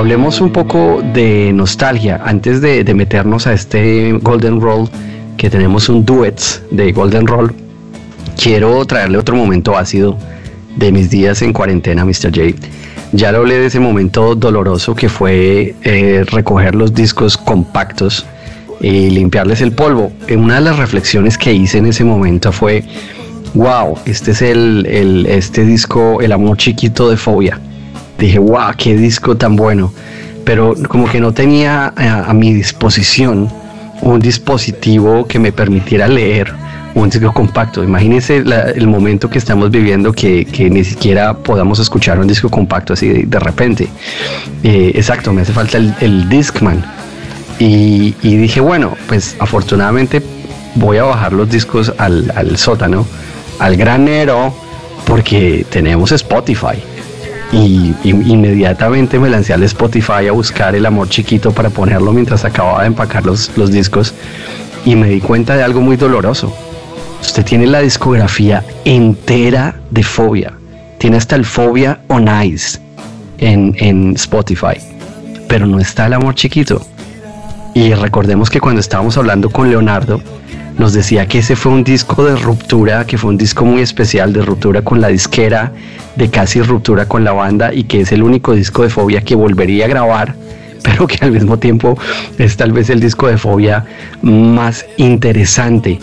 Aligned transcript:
hablemos 0.00 0.40
un 0.40 0.50
poco 0.50 1.02
de 1.12 1.52
nostalgia 1.52 2.22
antes 2.24 2.62
de, 2.62 2.82
meternos 2.94 3.46
a 3.46 3.52
este 3.52 4.12
Golden 4.12 4.58
Roll, 4.58 4.88
que 5.36 5.50
tenemos 5.50 5.90
un 5.90 6.06
duet 6.06 6.40
de 6.70 6.90
Golden 6.90 7.26
Roll. 7.26 7.52
Quiero 8.42 8.82
traerle 8.86 9.18
otro 9.18 9.36
momento 9.36 9.76
ácido 9.76 10.16
de 10.76 10.90
mis 10.90 11.10
días 11.10 11.42
en 11.42 11.52
cuarentena, 11.52 12.06
Mr. 12.06 12.34
J. 12.34 12.66
Ya 13.12 13.30
lo 13.30 13.38
hablé 13.38 13.58
de 13.58 13.66
ese 13.66 13.78
momento 13.78 14.34
doloroso 14.34 14.94
que 14.94 15.10
fue 15.10 15.74
eh, 15.82 16.24
recoger 16.30 16.74
los 16.74 16.94
discos 16.94 17.36
compactos 17.36 18.24
y 18.80 19.10
limpiarles 19.10 19.60
el 19.60 19.72
polvo. 19.72 20.12
Una 20.34 20.54
de 20.54 20.60
las 20.62 20.78
reflexiones 20.78 21.36
que 21.36 21.52
hice 21.52 21.76
en 21.76 21.86
ese 21.86 22.04
momento 22.04 22.52
fue, 22.52 22.84
wow, 23.52 23.98
este 24.06 24.30
es 24.30 24.40
el, 24.40 24.86
el 24.86 25.26
este 25.26 25.66
disco, 25.66 26.22
El 26.22 26.32
amor 26.32 26.56
chiquito 26.56 27.10
de 27.10 27.18
Fobia 27.18 27.60
dije, 28.20 28.38
wow, 28.38 28.72
qué 28.76 28.96
disco 28.96 29.36
tan 29.36 29.56
bueno. 29.56 29.92
Pero 30.44 30.74
como 30.88 31.08
que 31.08 31.20
no 31.20 31.32
tenía 31.32 31.92
a, 31.96 32.32
mi 32.34 32.52
disposición 32.52 33.48
un 34.02 34.20
dispositivo 34.20 35.26
que 35.26 35.38
me 35.38 35.52
permitiera 35.52 36.08
leer 36.08 36.52
un 36.94 37.08
disco 37.08 37.32
compacto. 37.32 37.84
Imagínense 37.84 38.38
el 38.38 38.86
momento 38.86 39.28
que 39.28 39.38
estamos 39.38 39.70
viviendo 39.70 40.12
que, 40.12 40.46
ni 40.70 40.84
siquiera 40.84 41.34
podamos 41.34 41.78
escuchar 41.78 42.18
un 42.18 42.26
disco 42.26 42.48
compacto 42.48 42.94
así 42.94 43.08
de, 43.08 43.38
repente. 43.38 43.88
Eh, 44.62 44.92
exacto, 44.94 45.32
me 45.32 45.42
hace 45.42 45.52
falta 45.52 45.78
el, 45.78 46.28
Discman. 46.28 46.82
Y, 47.58 48.12
dije, 48.22 48.60
bueno, 48.60 48.96
pues 49.06 49.36
afortunadamente 49.38 50.22
voy 50.74 50.96
a 50.96 51.04
bajar 51.04 51.34
los 51.34 51.50
discos 51.50 51.92
al, 51.98 52.32
al 52.34 52.56
sótano, 52.56 53.06
al 53.58 53.76
granero, 53.76 54.54
porque 55.04 55.66
tenemos 55.70 56.10
Spotify 56.12 56.78
y, 57.52 57.94
inmediatamente 58.04 59.18
me 59.18 59.28
lancé 59.28 59.52
al 59.52 59.62
Spotify 59.64 60.28
a 60.28 60.32
buscar 60.32 60.74
el 60.74 60.86
amor 60.86 61.08
chiquito 61.08 61.52
para 61.52 61.70
ponerlo 61.70 62.12
mientras 62.12 62.44
acababa 62.44 62.82
de 62.82 62.88
empacar 62.88 63.24
los, 63.26 63.50
los 63.56 63.70
discos 63.70 64.14
y 64.84 64.94
me 64.94 65.08
di 65.08 65.20
cuenta 65.20 65.56
de 65.56 65.62
algo 65.62 65.80
muy 65.80 65.96
doloroso. 65.96 66.54
Usted 67.20 67.44
tiene 67.44 67.66
la 67.66 67.80
discografía 67.80 68.64
entera 68.84 69.76
de 69.90 70.02
Fobia. 70.02 70.52
Tiene 70.98 71.16
hasta 71.16 71.36
el 71.36 71.44
Fobia 71.44 72.00
on 72.08 72.28
Ice 72.44 72.78
en, 73.38 73.74
en 73.78 74.14
Spotify. 74.14 74.78
Pero 75.48 75.66
no 75.66 75.80
está 75.80 76.06
el 76.06 76.14
amor 76.14 76.34
chiquito. 76.34 76.86
Y 77.74 77.92
recordemos 77.94 78.48
que 78.48 78.60
cuando 78.60 78.80
estábamos 78.80 79.16
hablando 79.16 79.50
con 79.50 79.70
Leonardo, 79.70 80.22
nos 80.80 80.94
decía 80.94 81.26
que 81.26 81.40
ese 81.40 81.56
fue 81.56 81.72
un 81.72 81.84
disco 81.84 82.24
de 82.24 82.36
ruptura, 82.36 83.06
que 83.06 83.18
fue 83.18 83.28
un 83.28 83.36
disco 83.36 83.66
muy 83.66 83.82
especial 83.82 84.32
de 84.32 84.40
ruptura 84.40 84.80
con 84.80 85.02
la 85.02 85.08
disquera, 85.08 85.74
de 86.16 86.30
casi 86.30 86.62
ruptura 86.62 87.04
con 87.04 87.22
la 87.22 87.32
banda 87.32 87.74
y 87.74 87.84
que 87.84 88.00
es 88.00 88.12
el 88.12 88.22
único 88.22 88.54
disco 88.54 88.82
de 88.82 88.88
Fobia 88.88 89.20
que 89.20 89.34
volvería 89.34 89.84
a 89.84 89.88
grabar, 89.88 90.34
pero 90.82 91.06
que 91.06 91.18
al 91.20 91.32
mismo 91.32 91.58
tiempo 91.58 91.98
es 92.38 92.56
tal 92.56 92.72
vez 92.72 92.88
el 92.88 92.98
disco 92.98 93.26
de 93.26 93.36
Fobia 93.36 93.84
más 94.22 94.86
interesante. 94.96 95.98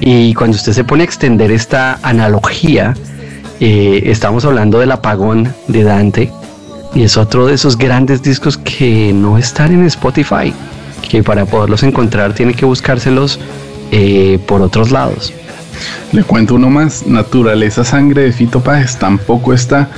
Y 0.00 0.34
cuando 0.34 0.56
usted 0.56 0.72
se 0.72 0.82
pone 0.82 1.02
a 1.02 1.06
extender 1.06 1.52
esta 1.52 2.00
analogía, 2.02 2.94
eh, 3.60 4.02
estamos 4.06 4.44
hablando 4.44 4.80
del 4.80 4.90
apagón 4.90 5.54
de 5.68 5.84
Dante 5.84 6.32
y 6.96 7.04
es 7.04 7.16
otro 7.16 7.46
de 7.46 7.54
esos 7.54 7.78
grandes 7.78 8.24
discos 8.24 8.58
que 8.58 9.12
no 9.12 9.38
están 9.38 9.72
en 9.72 9.84
Spotify, 9.86 10.52
que 11.08 11.22
para 11.22 11.46
poderlos 11.46 11.84
encontrar 11.84 12.34
tiene 12.34 12.54
que 12.54 12.64
buscárselos 12.64 13.38
eh, 13.90 14.38
por 14.46 14.62
otros 14.62 14.90
lados. 14.90 15.32
Le 16.12 16.22
cuento 16.22 16.54
uno 16.54 16.70
más, 16.70 17.06
Naturaleza 17.06 17.84
Sangre 17.84 18.22
de 18.22 18.32
Fito 18.32 18.60
Páez 18.60 18.96
tampoco 18.96 19.52
está. 19.52 19.90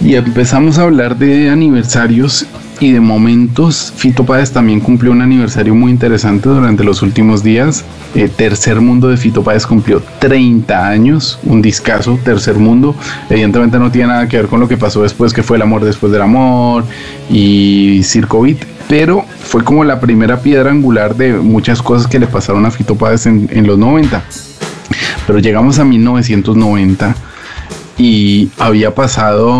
Y 0.00 0.14
empezamos 0.14 0.78
a 0.78 0.82
hablar 0.82 1.16
de 1.16 1.50
aniversarios 1.50 2.46
y 2.80 2.92
de 2.92 3.00
momentos. 3.00 3.92
Fito 3.96 4.24
Páez 4.24 4.52
también 4.52 4.80
cumplió 4.80 5.12
un 5.12 5.22
aniversario 5.22 5.74
muy 5.74 5.90
interesante 5.90 6.48
durante 6.48 6.84
los 6.84 7.02
últimos 7.02 7.42
días. 7.42 7.84
Eh, 8.14 8.28
Tercer 8.28 8.80
Mundo 8.80 9.08
de 9.08 9.16
Fito 9.16 9.42
Páez 9.42 9.66
cumplió 9.66 10.02
30 10.18 10.88
años, 10.88 11.38
un 11.44 11.62
discazo, 11.62 12.18
Tercer 12.24 12.56
Mundo. 12.56 12.94
Evidentemente 13.28 13.78
no 13.78 13.90
tiene 13.90 14.08
nada 14.08 14.28
que 14.28 14.36
ver 14.36 14.46
con 14.46 14.60
lo 14.60 14.68
que 14.68 14.76
pasó 14.76 15.02
después, 15.02 15.32
que 15.32 15.42
fue 15.42 15.56
el 15.56 15.62
amor 15.62 15.84
después 15.84 16.12
del 16.12 16.22
amor 16.22 16.84
y 17.30 18.00
Circo 18.04 18.44
pero 18.88 19.26
fue 19.40 19.64
como 19.64 19.84
la 19.84 20.00
primera 20.00 20.40
piedra 20.40 20.70
angular 20.70 21.14
de 21.14 21.34
muchas 21.34 21.82
cosas 21.82 22.06
que 22.06 22.18
le 22.18 22.26
pasaron 22.26 22.64
a 22.64 22.70
Fito 22.70 22.94
Páez 22.94 23.26
en 23.26 23.66
los 23.66 23.78
90. 23.78 24.22
Pero 25.26 25.40
llegamos 25.40 25.78
a 25.78 25.84
1990 25.84 27.14
y 27.98 28.48
había 28.58 28.94
pasado 28.94 29.52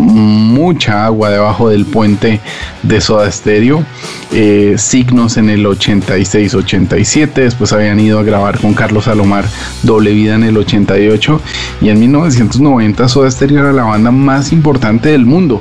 mucha 0.00 1.04
agua 1.04 1.28
debajo 1.28 1.68
del 1.68 1.84
puente 1.84 2.40
de 2.82 3.00
Soda 3.00 3.30
Stereo. 3.30 3.84
Eh, 4.32 4.76
signos 4.78 5.36
en 5.36 5.50
el 5.50 5.66
86-87, 5.66 7.34
después 7.34 7.72
habían 7.74 8.00
ido 8.00 8.18
a 8.18 8.22
grabar 8.22 8.58
con 8.58 8.72
Carlos 8.72 9.04
Salomar 9.04 9.44
Doble 9.82 10.12
Vida 10.12 10.34
en 10.34 10.44
el 10.44 10.56
88 10.56 11.40
y 11.82 11.90
en 11.90 12.00
1990 12.00 13.08
Soda 13.08 13.30
Stereo 13.30 13.60
era 13.60 13.72
la 13.72 13.84
banda 13.84 14.10
más 14.10 14.52
importante 14.52 15.10
del 15.10 15.26
mundo. 15.26 15.60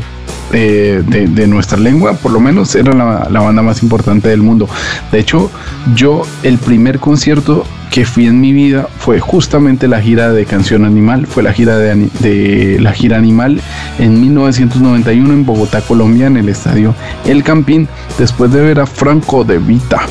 Eh, 0.53 1.01
de, 1.07 1.47
nuestra 1.47 1.77
lengua, 1.77 2.11
por 2.13 2.33
lo 2.33 2.41
menos 2.41 2.75
era 2.75 2.91
la, 2.91 3.29
la, 3.31 3.39
banda 3.39 3.61
más 3.61 3.83
importante 3.83 4.27
del 4.27 4.41
mundo. 4.41 4.67
De 5.09 5.19
hecho, 5.19 5.49
yo 5.95 6.23
el 6.43 6.57
primer 6.57 6.99
concierto 6.99 7.63
que 7.91 8.05
fui 8.05 8.25
en 8.25 8.39
mi 8.39 8.53
vida 8.53 8.87
fue 8.99 9.19
justamente 9.19 9.87
la 9.89 10.01
gira 10.01 10.31
de 10.31 10.45
Canción 10.45 10.85
Animal, 10.85 11.27
fue 11.27 11.43
la 11.43 11.51
gira 11.51 11.77
de, 11.77 12.77
la 12.79 12.93
gira 12.93 13.17
Animal 13.17 13.61
en 13.99 14.19
1991 14.21 15.33
en 15.33 15.45
Bogotá, 15.45 15.81
Colombia, 15.81 16.27
en 16.27 16.37
el 16.37 16.47
estadio 16.47 16.95
El 17.25 17.43
Campín, 17.43 17.89
después 18.17 18.51
de 18.53 18.61
ver 18.61 18.79
a 18.79 18.85
Franco 18.85 19.43
de 19.43 19.59
Vita. 19.59 20.03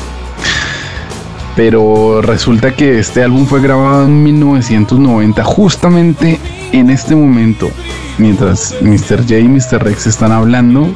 Pero 1.55 2.21
resulta 2.21 2.75
que 2.75 2.99
este 2.99 3.23
álbum 3.23 3.47
fue 3.47 3.61
grabado 3.61 4.05
en 4.05 4.23
1990, 4.23 5.43
justamente 5.43 6.39
en 6.71 6.91
este 6.91 7.15
momento, 7.15 7.71
mientras 8.19 8.75
Mr. 8.81 9.21
J 9.23 9.39
y 9.39 9.47
Mr. 9.47 9.83
Rex 9.83 10.05
están 10.05 10.31
hablando, 10.31 10.87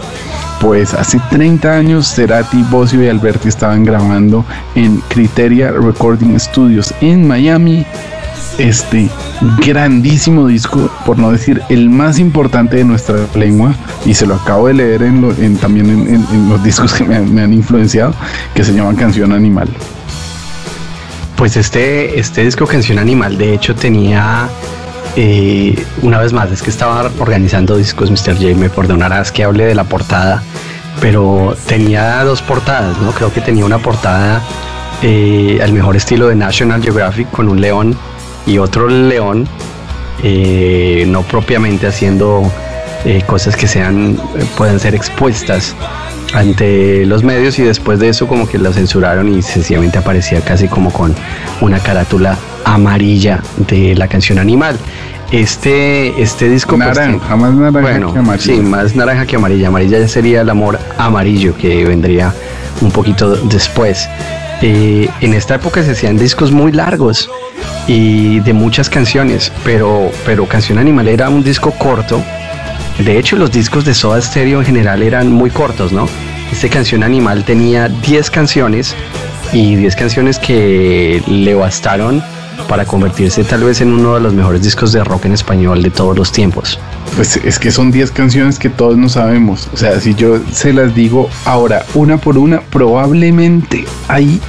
pues 0.65 0.95
hace 0.95 1.21
30 1.29 1.71
años 1.71 2.07
Cerati, 2.07 2.63
Bossio 2.71 3.03
y 3.03 3.07
Alberti 3.07 3.49
estaban 3.49 3.83
grabando 3.83 4.43
en 4.73 4.97
Criteria 5.09 5.71
Recording 5.71 6.39
Studios 6.39 6.91
en 7.01 7.27
Miami 7.27 7.85
este 8.57 9.07
grandísimo 9.63 10.47
disco, 10.47 10.89
por 11.05 11.19
no 11.19 11.31
decir 11.31 11.61
el 11.69 11.91
más 11.91 12.17
importante 12.17 12.77
de 12.77 12.83
nuestra 12.83 13.15
lengua, 13.35 13.75
y 14.07 14.15
se 14.15 14.25
lo 14.25 14.33
acabo 14.33 14.65
de 14.67 14.73
leer 14.73 15.03
en, 15.03 15.57
también 15.57 15.87
en, 15.87 16.49
los 16.49 16.63
discos 16.63 16.93
que 16.93 17.03
me, 17.03 17.19
me, 17.19 17.43
han 17.43 17.53
influenciado, 17.53 18.15
que 18.55 18.63
se 18.63 18.73
llaman 18.73 18.95
Canción 18.95 19.33
Animal. 19.33 19.69
Pues 21.35 21.57
este, 21.57 22.19
este 22.19 22.43
disco 22.43 22.65
Canción 22.65 22.97
Animal, 22.97 23.37
de 23.37 23.53
hecho, 23.53 23.75
tenía 23.75 24.49
eh, 25.15 25.85
una 26.01 26.19
vez 26.19 26.33
más, 26.33 26.51
es 26.51 26.61
que 26.61 26.69
estaba 26.69 27.09
organizando 27.19 27.77
discos, 27.77 28.11
Mr. 28.11 28.35
J, 28.35 28.55
me 28.55 28.69
perdonarás 28.69 29.31
que 29.31 29.43
hable 29.43 29.65
de 29.65 29.75
la 29.75 29.85
portada, 29.85 30.43
pero 30.99 31.55
tenía 31.67 32.23
dos 32.23 32.41
portadas, 32.41 32.97
¿no? 32.99 33.11
Creo 33.11 33.31
que 33.31 33.41
tenía 33.41 33.65
una 33.65 33.79
portada 33.79 34.41
eh, 35.01 35.59
al 35.63 35.73
mejor 35.73 35.95
estilo 35.95 36.27
de 36.27 36.35
National 36.35 36.81
Geographic 36.81 37.29
con 37.31 37.47
un 37.49 37.61
león 37.61 37.97
y 38.45 38.57
otro 38.57 38.87
león, 38.87 39.47
eh, 40.23 41.05
no 41.07 41.23
propiamente 41.23 41.87
haciendo 41.87 42.51
cosas 43.27 43.55
que 43.55 43.67
sean, 43.67 44.17
puedan 44.57 44.79
ser 44.79 44.95
expuestas 44.95 45.75
ante 46.35 47.05
los 47.05 47.23
medios 47.23 47.57
y 47.59 47.63
después 47.63 47.99
de 47.99 48.09
eso 48.09 48.27
como 48.27 48.47
que 48.47 48.57
lo 48.57 48.71
censuraron 48.73 49.33
y 49.33 49.41
sencillamente 49.41 49.97
aparecía 49.97 50.41
casi 50.41 50.67
como 50.67 50.91
con 50.91 51.15
una 51.61 51.79
carátula 51.79 52.37
amarilla 52.63 53.41
de 53.67 53.95
la 53.95 54.07
canción 54.07 54.39
Animal. 54.39 54.77
Este, 55.31 56.21
este 56.21 56.49
disco. 56.49 56.77
Pues, 56.77 56.95
naranja, 56.95 57.35
más 57.35 57.53
naranja 57.53 58.13
que 58.13 58.19
amarilla. 58.19 58.43
Sí, 58.43 58.61
más 58.61 58.95
naranja 58.95 59.25
que 59.25 59.35
amarilla. 59.35 59.67
Amarilla 59.69 59.99
ya 59.99 60.07
sería 60.07 60.41
el 60.41 60.49
amor 60.49 60.79
amarillo 60.97 61.57
que 61.57 61.83
vendría 61.85 62.33
un 62.81 62.91
poquito 62.91 63.35
después. 63.35 64.07
Eh, 64.61 65.09
en 65.21 65.33
esta 65.33 65.55
época 65.55 65.83
se 65.83 65.91
hacían 65.91 66.17
discos 66.17 66.51
muy 66.51 66.71
largos 66.71 67.29
y 67.87 68.39
de 68.41 68.53
muchas 68.53 68.89
canciones, 68.89 69.51
pero, 69.63 70.11
pero 70.25 70.47
Canción 70.47 70.77
Animal 70.77 71.07
era 71.07 71.29
un 71.29 71.43
disco 71.43 71.71
corto. 71.71 72.21
De 72.99 73.19
hecho, 73.19 73.35
los 73.35 73.51
discos 73.51 73.83
de 73.83 73.93
Soda 73.93 74.21
Stereo 74.21 74.59
en 74.59 74.65
general 74.65 75.03
eran 75.03 75.31
muy 75.31 75.49
cortos, 75.49 75.91
¿no? 75.91 76.07
Esta 76.51 76.69
canción 76.69 77.03
Animal 77.03 77.43
tenía 77.43 77.89
10 77.89 78.31
canciones 78.31 78.95
y 79.51 79.75
10 79.75 79.95
canciones 79.95 80.39
que 80.39 81.21
le 81.27 81.53
bastaron 81.55 82.23
para 82.67 82.85
convertirse 82.85 83.43
tal 83.43 83.63
vez 83.63 83.81
en 83.81 83.93
uno 83.93 84.15
de 84.15 84.21
los 84.21 84.33
mejores 84.33 84.61
discos 84.61 84.91
de 84.91 85.03
rock 85.03 85.25
en 85.25 85.33
español 85.33 85.83
de 85.83 85.91
todos 85.91 86.17
los 86.17 86.31
tiempos. 86.31 86.79
Pues 87.15 87.37
es 87.37 87.59
que 87.59 87.71
son 87.71 87.91
10 87.91 88.11
canciones 88.11 88.59
que 88.59 88.69
todos 88.69 88.97
no 88.97 89.09
sabemos. 89.09 89.69
O 89.73 89.77
sea, 89.77 89.99
si 89.99 90.15
yo 90.15 90.39
se 90.51 90.73
las 90.73 90.95
digo 90.95 91.29
ahora 91.45 91.85
una 91.93 92.17
por 92.17 92.37
una, 92.37 92.61
probablemente 92.61 93.85
hay 94.07 94.41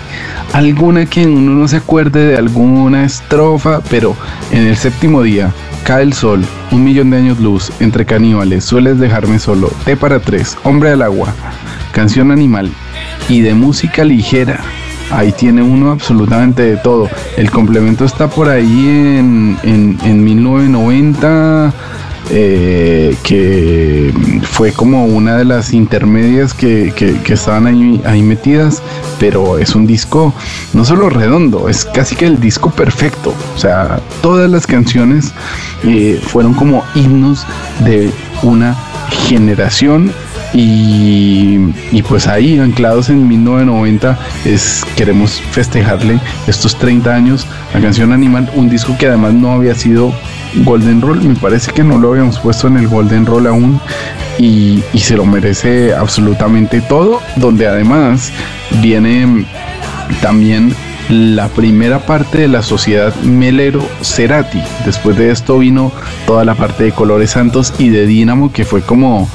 alguna 0.53 1.06
que 1.06 1.26
uno 1.26 1.53
no 1.53 1.69
se 1.69 1.76
acuerde 1.76 2.26
de 2.26 2.37
alguna 2.37 3.05
estrofa, 3.05 3.81
pero 3.91 4.17
en 4.50 4.67
el 4.67 4.76
séptimo 4.76 5.23
día 5.23 5.52
cae 5.85 6.02
el 6.02 6.12
sol, 6.12 6.44
un 6.73 6.82
millón 6.82 7.11
de 7.11 7.19
años 7.19 7.38
luz, 7.38 7.70
entre 7.79 8.05
caníbales, 8.05 8.64
sueles 8.64 8.99
dejarme 8.99 9.38
solo, 9.38 9.70
té 9.85 9.97
para 9.97 10.19
tres, 10.19 10.56
hombre 10.64 10.91
al 10.91 11.02
agua, 11.02 11.32
canción 11.93 12.32
animal 12.32 12.70
y 13.29 13.41
de 13.41 13.55
música 13.55 14.02
ligera. 14.05 14.61
Ahí 15.11 15.32
tiene 15.32 15.62
uno 15.62 15.91
absolutamente 15.91 16.62
de 16.62 16.76
todo. 16.76 17.08
El 17.37 17.50
complemento 17.50 18.05
está 18.05 18.29
por 18.29 18.49
ahí 18.49 18.88
en, 18.88 19.58
en, 19.62 19.99
en 20.05 20.25
1990 20.25 21.73
eh, 22.31 23.17
que 23.23 24.12
fue 24.43 24.73
como 24.73 25.06
una 25.06 25.37
de 25.37 25.44
las 25.44 25.73
intermedias 25.73 26.55
que, 26.55 26.93
estaban 27.29 27.69
ahí, 27.69 28.03
ahí, 28.05 28.20
metidas, 28.20 28.82
pero 29.20 29.58
es 29.58 29.76
un 29.76 29.87
disco 29.87 30.35
no 30.73 30.85
solo 30.85 31.09
redondo, 31.09 31.69
es 31.69 31.85
casi 31.85 32.17
que 32.17 32.26
el 32.26 32.41
disco 32.41 32.70
perfecto. 32.70 33.32
O 33.55 33.59
sea, 33.59 34.00
todas 34.23 34.50
las 34.50 34.67
canciones 34.67 35.32
eh, 35.85 36.20
fueron 36.20 36.55
como 36.55 36.82
himnos 36.97 37.47
de 37.85 38.11
una 38.43 38.75
generación 39.29 40.12
y, 40.56 41.58
y, 41.93 42.03
pues 42.03 42.26
ahí, 42.26 42.58
anclados 42.58 43.11
en 43.11 43.29
1990, 43.29 44.19
es, 44.47 44.87
queremos 44.97 45.43
festejarle 45.50 46.19
estos 46.47 46.76
30 46.79 47.14
años. 47.14 47.47
A 47.75 47.81
Canción 47.81 48.11
Animal, 48.11 48.50
un 48.55 48.70
disco 48.70 48.97
que 48.99 49.06
además 49.06 49.35
no 49.35 49.53
había 49.53 49.75
sido 49.75 50.14
Golden 50.64 51.03
Roll, 51.03 51.23
me 51.23 51.35
parece 51.35 51.73
que 51.73 51.85
no 51.85 51.99
lo 51.99 52.12
habíamos 52.12 52.38
puesto 52.38 52.69
en 52.69 52.79
el 52.79 52.88
Golden 52.88 53.26
Roll 53.26 53.47
aún. 53.47 53.79
Y, 54.38 54.82
se 54.94 55.14
lo 55.14 55.26
merece 55.26 55.94
absolutamente 55.94 56.81
todo, 56.81 57.20
donde 57.37 57.67
además 57.67 58.32
viene 58.81 59.44
también 60.23 60.75
la 61.11 61.49
primera 61.49 62.00
parte 62.00 62.38
de 62.38 62.49
la 62.49 62.62
sociedad 62.62 63.14
Melero 63.23 63.87
Cerati. 64.02 64.62
Después 64.87 65.19
de 65.19 65.31
esto 65.31 65.59
vino 65.59 65.93
toda 66.26 66.47
la 66.47 66.55
parte 66.55 66.85
de 66.85 66.93
Colores 66.93 67.32
Santos 67.32 67.75
y 67.79 67.91
de 67.91 68.06
Dínamo, 68.06 68.52
que 68.52 68.64
fue 68.64 68.81
como 68.82 69.29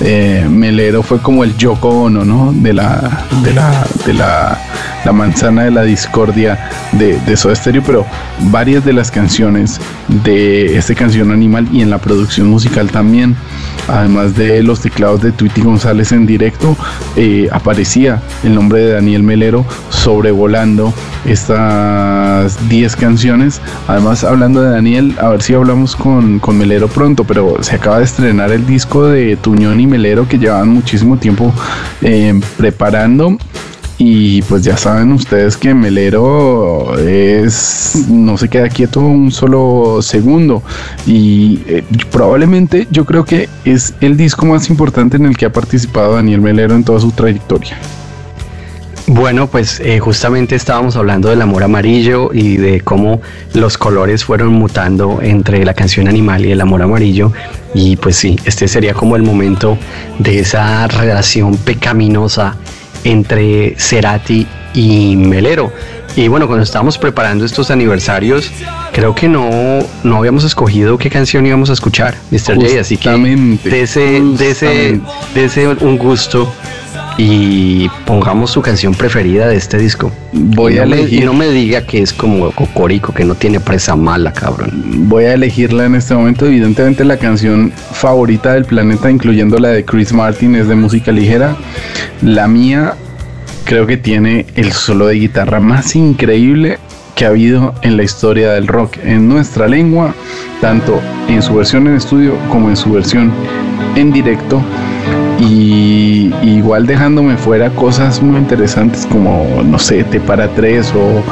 eh, 0.00 0.46
Melero 0.48 1.02
fue 1.02 1.20
como 1.20 1.44
el 1.44 1.56
Yoko 1.56 1.88
Ono, 1.88 2.24
¿no? 2.24 2.52
De 2.52 2.72
la, 2.72 3.26
de 3.42 3.52
la, 3.52 3.86
de 4.04 4.12
la, 4.12 5.12
manzana 5.12 5.64
de 5.64 5.70
la 5.70 5.82
discordia 5.82 6.70
de, 6.92 7.18
de 7.20 7.36
Soda 7.36 7.54
Stereo, 7.54 7.82
pero 7.84 8.06
varias 8.50 8.84
de 8.84 8.92
las 8.92 9.10
canciones 9.10 9.80
de 10.24 10.76
esta 10.76 10.94
canción 10.94 11.30
Animal 11.30 11.68
y 11.72 11.80
en 11.80 11.90
la 11.90 11.98
producción 11.98 12.48
musical 12.48 12.90
también, 12.90 13.36
además 13.88 14.36
de 14.36 14.62
los 14.62 14.80
teclados 14.80 15.22
de 15.22 15.32
Tweety 15.32 15.62
González 15.62 16.12
en 16.12 16.26
directo, 16.26 16.76
eh, 17.16 17.48
aparecía 17.52 18.22
el 18.44 18.54
nombre 18.54 18.80
de 18.80 18.92
Daniel 18.92 19.22
Melero 19.22 19.64
sobrevolando 19.90 20.92
estas 21.24 22.68
10 22.68 22.96
canciones. 22.96 23.60
Además, 23.88 24.24
hablando 24.24 24.62
de 24.62 24.70
Daniel, 24.70 25.14
a 25.20 25.28
ver 25.28 25.42
si 25.42 25.54
hablamos 25.54 25.96
con, 25.96 26.38
con 26.38 26.58
Melero 26.58 26.88
pronto, 26.88 27.24
pero 27.24 27.62
se 27.62 27.76
acaba 27.76 27.98
de 27.98 28.04
estrenar 28.04 28.52
el 28.52 28.66
disco 28.66 29.04
de 29.04 29.36
Tuñón 29.36 29.80
y 29.80 29.86
Melero 29.86 30.28
que 30.28 30.38
llevaban 30.38 30.68
muchísimo 30.68 31.16
tiempo 31.16 31.52
eh, 32.02 32.38
preparando. 32.56 33.36
Y 33.98 34.42
pues 34.42 34.62
ya 34.62 34.76
saben 34.76 35.12
ustedes 35.12 35.56
que 35.56 35.72
Melero 35.72 36.98
es 36.98 38.06
no 38.10 38.36
se 38.36 38.48
queda 38.48 38.68
quieto 38.68 39.00
un 39.00 39.30
solo 39.30 40.00
segundo. 40.02 40.62
Y 41.06 41.62
eh, 41.66 41.82
probablemente 42.10 42.86
yo 42.90 43.06
creo 43.06 43.24
que 43.24 43.48
es 43.64 43.94
el 44.02 44.16
disco 44.16 44.44
más 44.44 44.68
importante 44.68 45.16
en 45.16 45.24
el 45.24 45.36
que 45.36 45.46
ha 45.46 45.52
participado 45.52 46.14
Daniel 46.14 46.42
Melero 46.42 46.74
en 46.74 46.84
toda 46.84 47.00
su 47.00 47.10
trayectoria. 47.10 47.78
Bueno, 49.08 49.46
pues 49.46 49.78
eh, 49.78 50.00
justamente 50.00 50.56
estábamos 50.56 50.96
hablando 50.96 51.28
del 51.28 51.40
amor 51.40 51.62
amarillo 51.62 52.30
y 52.34 52.56
de 52.56 52.80
cómo 52.80 53.20
los 53.54 53.78
colores 53.78 54.24
fueron 54.24 54.52
mutando 54.54 55.20
entre 55.22 55.64
la 55.64 55.74
canción 55.74 56.08
Animal 56.08 56.44
y 56.44 56.50
el 56.50 56.60
amor 56.60 56.82
amarillo. 56.82 57.32
Y 57.72 57.96
pues 57.96 58.16
sí, 58.16 58.36
este 58.44 58.66
sería 58.66 58.94
como 58.94 59.14
el 59.14 59.22
momento 59.22 59.78
de 60.18 60.40
esa 60.40 60.88
relación 60.88 61.56
pecaminosa 61.56 62.56
entre 63.04 63.74
Cerati 63.78 64.46
y 64.74 65.16
Melero. 65.16 65.72
Y 66.16 66.28
bueno, 66.28 66.46
cuando 66.46 66.64
estábamos 66.64 66.96
preparando 66.96 67.44
estos 67.44 67.70
aniversarios, 67.70 68.50
creo 68.92 69.14
que 69.14 69.28
no, 69.28 69.80
no 70.02 70.16
habíamos 70.16 70.44
escogido 70.44 70.96
qué 70.96 71.10
canción 71.10 71.44
íbamos 71.44 71.68
a 71.68 71.74
escuchar, 71.74 72.14
Mr. 72.30 72.56
J. 72.56 72.80
Así 72.80 72.96
que 72.96 73.10
de 73.10 73.82
ese, 73.82 74.22
de 74.22 74.50
ese, 74.50 75.00
de 75.34 75.44
ese 75.44 75.68
un 75.68 75.98
gusto 75.98 76.50
y 77.18 77.88
pongamos 78.04 78.50
su 78.50 78.60
canción 78.60 78.94
preferida 78.94 79.48
de 79.48 79.56
este 79.56 79.78
disco. 79.78 80.12
Voy 80.32 80.78
a 80.78 80.84
elegir. 80.84 81.22
y 81.22 81.24
no 81.24 81.32
me 81.32 81.48
diga 81.48 81.86
que 81.86 82.02
es 82.02 82.12
como 82.12 82.50
Cocorico, 82.50 83.14
que 83.14 83.24
no 83.24 83.34
tiene 83.34 83.60
presa 83.60 83.96
mala, 83.96 84.32
cabrón. 84.32 85.08
Voy 85.08 85.24
a 85.24 85.34
elegirla 85.34 85.86
en 85.86 85.94
este 85.94 86.14
momento. 86.14 86.46
Evidentemente, 86.46 87.04
la 87.04 87.16
canción 87.16 87.72
favorita 87.92 88.52
del 88.52 88.64
planeta, 88.64 89.10
incluyendo 89.10 89.58
la 89.58 89.68
de 89.70 89.84
Chris 89.84 90.12
Martin, 90.12 90.56
es 90.56 90.68
de 90.68 90.74
música 90.74 91.10
ligera. 91.10 91.56
La 92.20 92.48
mía, 92.48 92.94
creo 93.64 93.86
que 93.86 93.96
tiene 93.96 94.46
el 94.54 94.72
solo 94.72 95.06
de 95.06 95.14
guitarra 95.14 95.60
más 95.60 95.96
increíble 95.96 96.78
que 97.14 97.24
ha 97.24 97.28
habido 97.28 97.74
en 97.80 97.96
la 97.96 98.02
historia 98.02 98.52
del 98.52 98.66
rock 98.66 98.98
en 99.02 99.26
nuestra 99.26 99.66
lengua, 99.68 100.14
tanto 100.60 101.00
en 101.28 101.40
su 101.42 101.54
versión 101.54 101.86
en 101.86 101.96
estudio 101.96 102.34
como 102.50 102.68
en 102.68 102.76
su 102.76 102.92
versión 102.92 103.32
en 103.94 104.12
directo 104.12 104.60
y 105.48 106.32
igual 106.42 106.86
dejándome 106.86 107.36
fuera 107.36 107.70
cosas 107.70 108.22
muy 108.22 108.38
interesantes 108.38 109.06
como 109.06 109.44
no 109.64 109.78
sé 109.78 110.04
te 110.04 110.20
para 110.20 110.48
tres 110.48 110.92
o, 110.96 111.22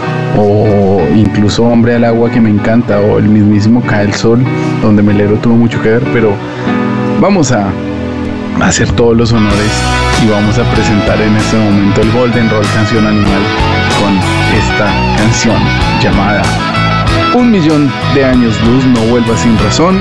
incluso 1.14 1.64
hombre 1.64 1.94
al 1.94 2.04
agua 2.04 2.30
que 2.30 2.40
me 2.40 2.50
encanta 2.50 3.00
o 3.00 3.18
el 3.18 3.28
mismísimo 3.28 3.82
cae 3.82 4.06
el 4.06 4.14
sol 4.14 4.42
donde 4.82 5.02
Melero 5.02 5.36
tuvo 5.36 5.54
mucho 5.54 5.80
que 5.80 5.90
ver 5.90 6.02
pero 6.12 6.32
vamos 7.20 7.52
a 7.52 7.68
hacer 8.60 8.90
todos 8.92 9.16
los 9.16 9.32
honores 9.32 9.70
y 10.24 10.30
vamos 10.30 10.58
a 10.58 10.64
presentar 10.74 11.20
en 11.20 11.36
este 11.36 11.56
momento 11.56 12.02
el 12.02 12.10
Golden 12.12 12.50
Roll 12.50 12.66
Canción 12.74 13.06
Animal 13.06 13.42
con 14.00 14.14
esta 14.58 15.16
canción 15.16 15.56
llamada 16.02 16.42
Un 17.34 17.50
millón 17.50 17.90
de 18.14 18.24
años 18.24 18.54
luz 18.66 18.84
no 18.86 19.00
vuelva 19.10 19.36
sin 19.36 19.56
razón 19.58 19.96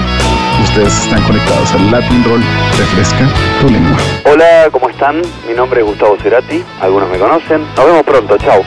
Ustedes 0.73 1.03
están 1.03 1.21
conectados 1.25 1.71
al 1.73 1.91
Latin 1.91 2.23
Roll. 2.23 2.41
Refresca 2.79 3.29
tu 3.61 3.69
lengua. 3.69 3.95
Hola, 4.25 4.69
¿cómo 4.71 4.89
están? 4.89 5.21
Mi 5.47 5.53
nombre 5.53 5.81
es 5.81 5.85
Gustavo 5.85 6.17
Cerati. 6.17 6.63
Algunos 6.81 7.09
me 7.09 7.19
conocen. 7.19 7.61
Nos 7.75 7.85
vemos 7.85 8.01
pronto. 8.01 8.35
Chao. 8.39 8.63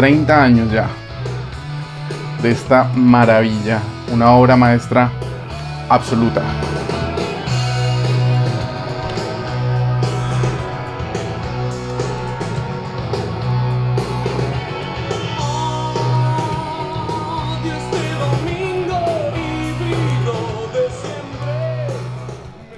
30 0.00 0.42
años 0.42 0.72
ya 0.72 0.88
de 2.42 2.52
esta 2.52 2.84
maravilla, 2.84 3.80
una 4.10 4.30
obra 4.30 4.56
maestra 4.56 5.10
absoluta. 5.90 6.40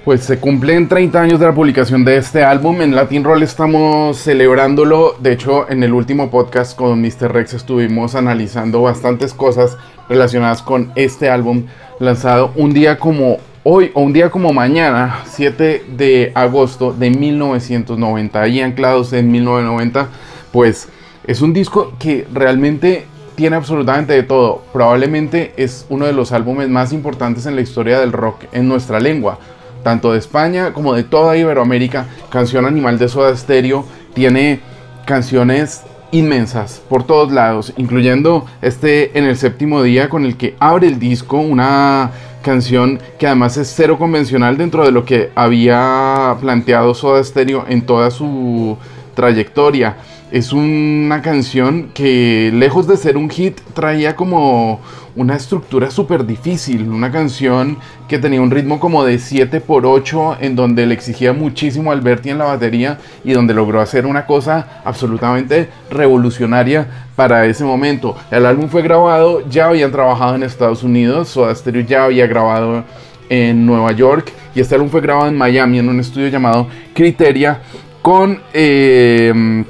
Pues 0.03 0.25
se 0.25 0.37
cumplen 0.37 0.89
30 0.89 1.21
años 1.21 1.39
de 1.39 1.45
la 1.45 1.55
publicación 1.55 2.03
de 2.03 2.17
este 2.17 2.43
álbum. 2.43 2.81
En 2.81 2.93
Latin 2.93 3.23
Roll 3.23 3.41
estamos 3.41 4.17
celebrándolo. 4.17 5.15
De 5.17 5.31
hecho, 5.31 5.69
en 5.69 5.81
el 5.81 5.93
último 5.93 6.29
podcast 6.29 6.75
con 6.75 7.01
Mr. 7.01 7.31
Rex 7.31 7.53
estuvimos 7.53 8.13
analizando 8.13 8.81
bastantes 8.81 9.33
cosas 9.33 9.77
relacionadas 10.09 10.61
con 10.61 10.91
este 10.95 11.29
álbum 11.29 11.67
lanzado 11.99 12.51
un 12.57 12.73
día 12.73 12.99
como 12.99 13.37
hoy 13.63 13.91
o 13.93 14.01
un 14.01 14.11
día 14.11 14.29
como 14.29 14.51
mañana, 14.51 15.21
7 15.25 15.85
de 15.95 16.33
agosto 16.35 16.91
de 16.91 17.09
1990. 17.09 18.45
Y 18.49 18.59
anclados 18.59 19.13
en 19.13 19.31
1990, 19.31 20.09
pues 20.51 20.89
es 21.25 21.41
un 21.41 21.53
disco 21.53 21.93
que 21.97 22.27
realmente 22.33 23.05
tiene 23.35 23.55
absolutamente 23.55 24.11
de 24.11 24.23
todo. 24.23 24.63
Probablemente 24.73 25.53
es 25.55 25.85
uno 25.87 26.05
de 26.05 26.11
los 26.11 26.33
álbumes 26.33 26.67
más 26.67 26.91
importantes 26.91 27.45
en 27.45 27.55
la 27.55 27.61
historia 27.61 28.01
del 28.01 28.11
rock 28.11 28.43
en 28.51 28.67
nuestra 28.67 28.99
lengua 28.99 29.39
tanto 29.83 30.13
de 30.13 30.19
España 30.19 30.73
como 30.73 30.93
de 30.93 31.03
toda 31.03 31.37
Iberoamérica. 31.37 32.07
Canción 32.29 32.65
Animal 32.65 32.97
de 32.97 33.09
Soda 33.09 33.35
Stereo 33.35 33.85
tiene 34.13 34.61
canciones 35.05 35.83
inmensas 36.11 36.81
por 36.87 37.03
todos 37.03 37.31
lados, 37.31 37.73
incluyendo 37.75 38.45
este 38.61 39.17
en 39.17 39.25
el 39.25 39.35
séptimo 39.35 39.81
día 39.83 40.09
con 40.09 40.25
el 40.25 40.37
que 40.37 40.55
abre 40.59 40.87
el 40.87 40.99
disco, 40.99 41.37
una 41.37 42.11
canción 42.43 42.99
que 43.17 43.25
además 43.25 43.57
es 43.57 43.73
cero 43.75 43.97
convencional 43.97 44.57
dentro 44.57 44.85
de 44.85 44.91
lo 44.91 45.05
que 45.05 45.31
había 45.33 46.35
planteado 46.39 46.93
Soda 46.93 47.23
Stereo 47.23 47.65
en 47.67 47.85
toda 47.85 48.11
su 48.11 48.77
trayectoria. 49.15 49.97
Es 50.33 50.51
una 50.51 51.21
canción 51.21 51.91
que 51.93 52.49
lejos 52.51 52.87
de 52.87 52.97
ser 52.97 53.17
un 53.17 53.29
hit 53.29 53.61
traía 53.75 54.15
como 54.15 54.79
una 55.15 55.35
estructura 55.35 55.91
súper 55.91 56.25
difícil, 56.25 56.89
una 56.89 57.11
canción 57.11 57.77
que 58.07 58.17
tenía 58.17 58.41
un 58.41 58.49
ritmo 58.49 58.79
como 58.79 59.05
de 59.05 59.19
7 59.19 59.61
por 59.61 59.85
8 59.85 60.37
en 60.39 60.55
donde 60.55 60.87
le 60.87 60.95
exigía 60.95 61.33
muchísimo 61.33 61.91
a 61.91 61.93
Alberti 61.93 62.31
en 62.31 62.39
la 62.39 62.45
batería 62.45 62.97
y 63.23 63.33
donde 63.33 63.53
logró 63.53 63.79
hacer 63.79 64.07
una 64.07 64.25
cosa 64.25 64.81
absolutamente 64.83 65.69
revolucionaria 65.91 66.87
para 67.15 67.45
ese 67.45 67.63
momento. 67.63 68.15
El 68.31 68.47
álbum 68.47 68.69
fue 68.69 68.81
grabado, 68.81 69.47
ya 69.47 69.67
habían 69.67 69.91
trabajado 69.91 70.33
en 70.33 70.41
Estados 70.41 70.81
Unidos, 70.81 71.29
Soda 71.29 71.53
Stereo 71.53 71.85
ya 71.85 72.05
había 72.05 72.25
grabado 72.25 72.85
en 73.29 73.67
Nueva 73.67 73.91
York 73.91 74.33
y 74.55 74.61
este 74.61 74.73
álbum 74.73 74.89
fue 74.89 75.01
grabado 75.01 75.27
en 75.27 75.37
Miami 75.37 75.77
en 75.77 75.89
un 75.89 75.99
estudio 75.99 76.29
llamado 76.29 76.67
Criteria 76.95 77.61
con 78.01 78.41
eh, 78.51 79.63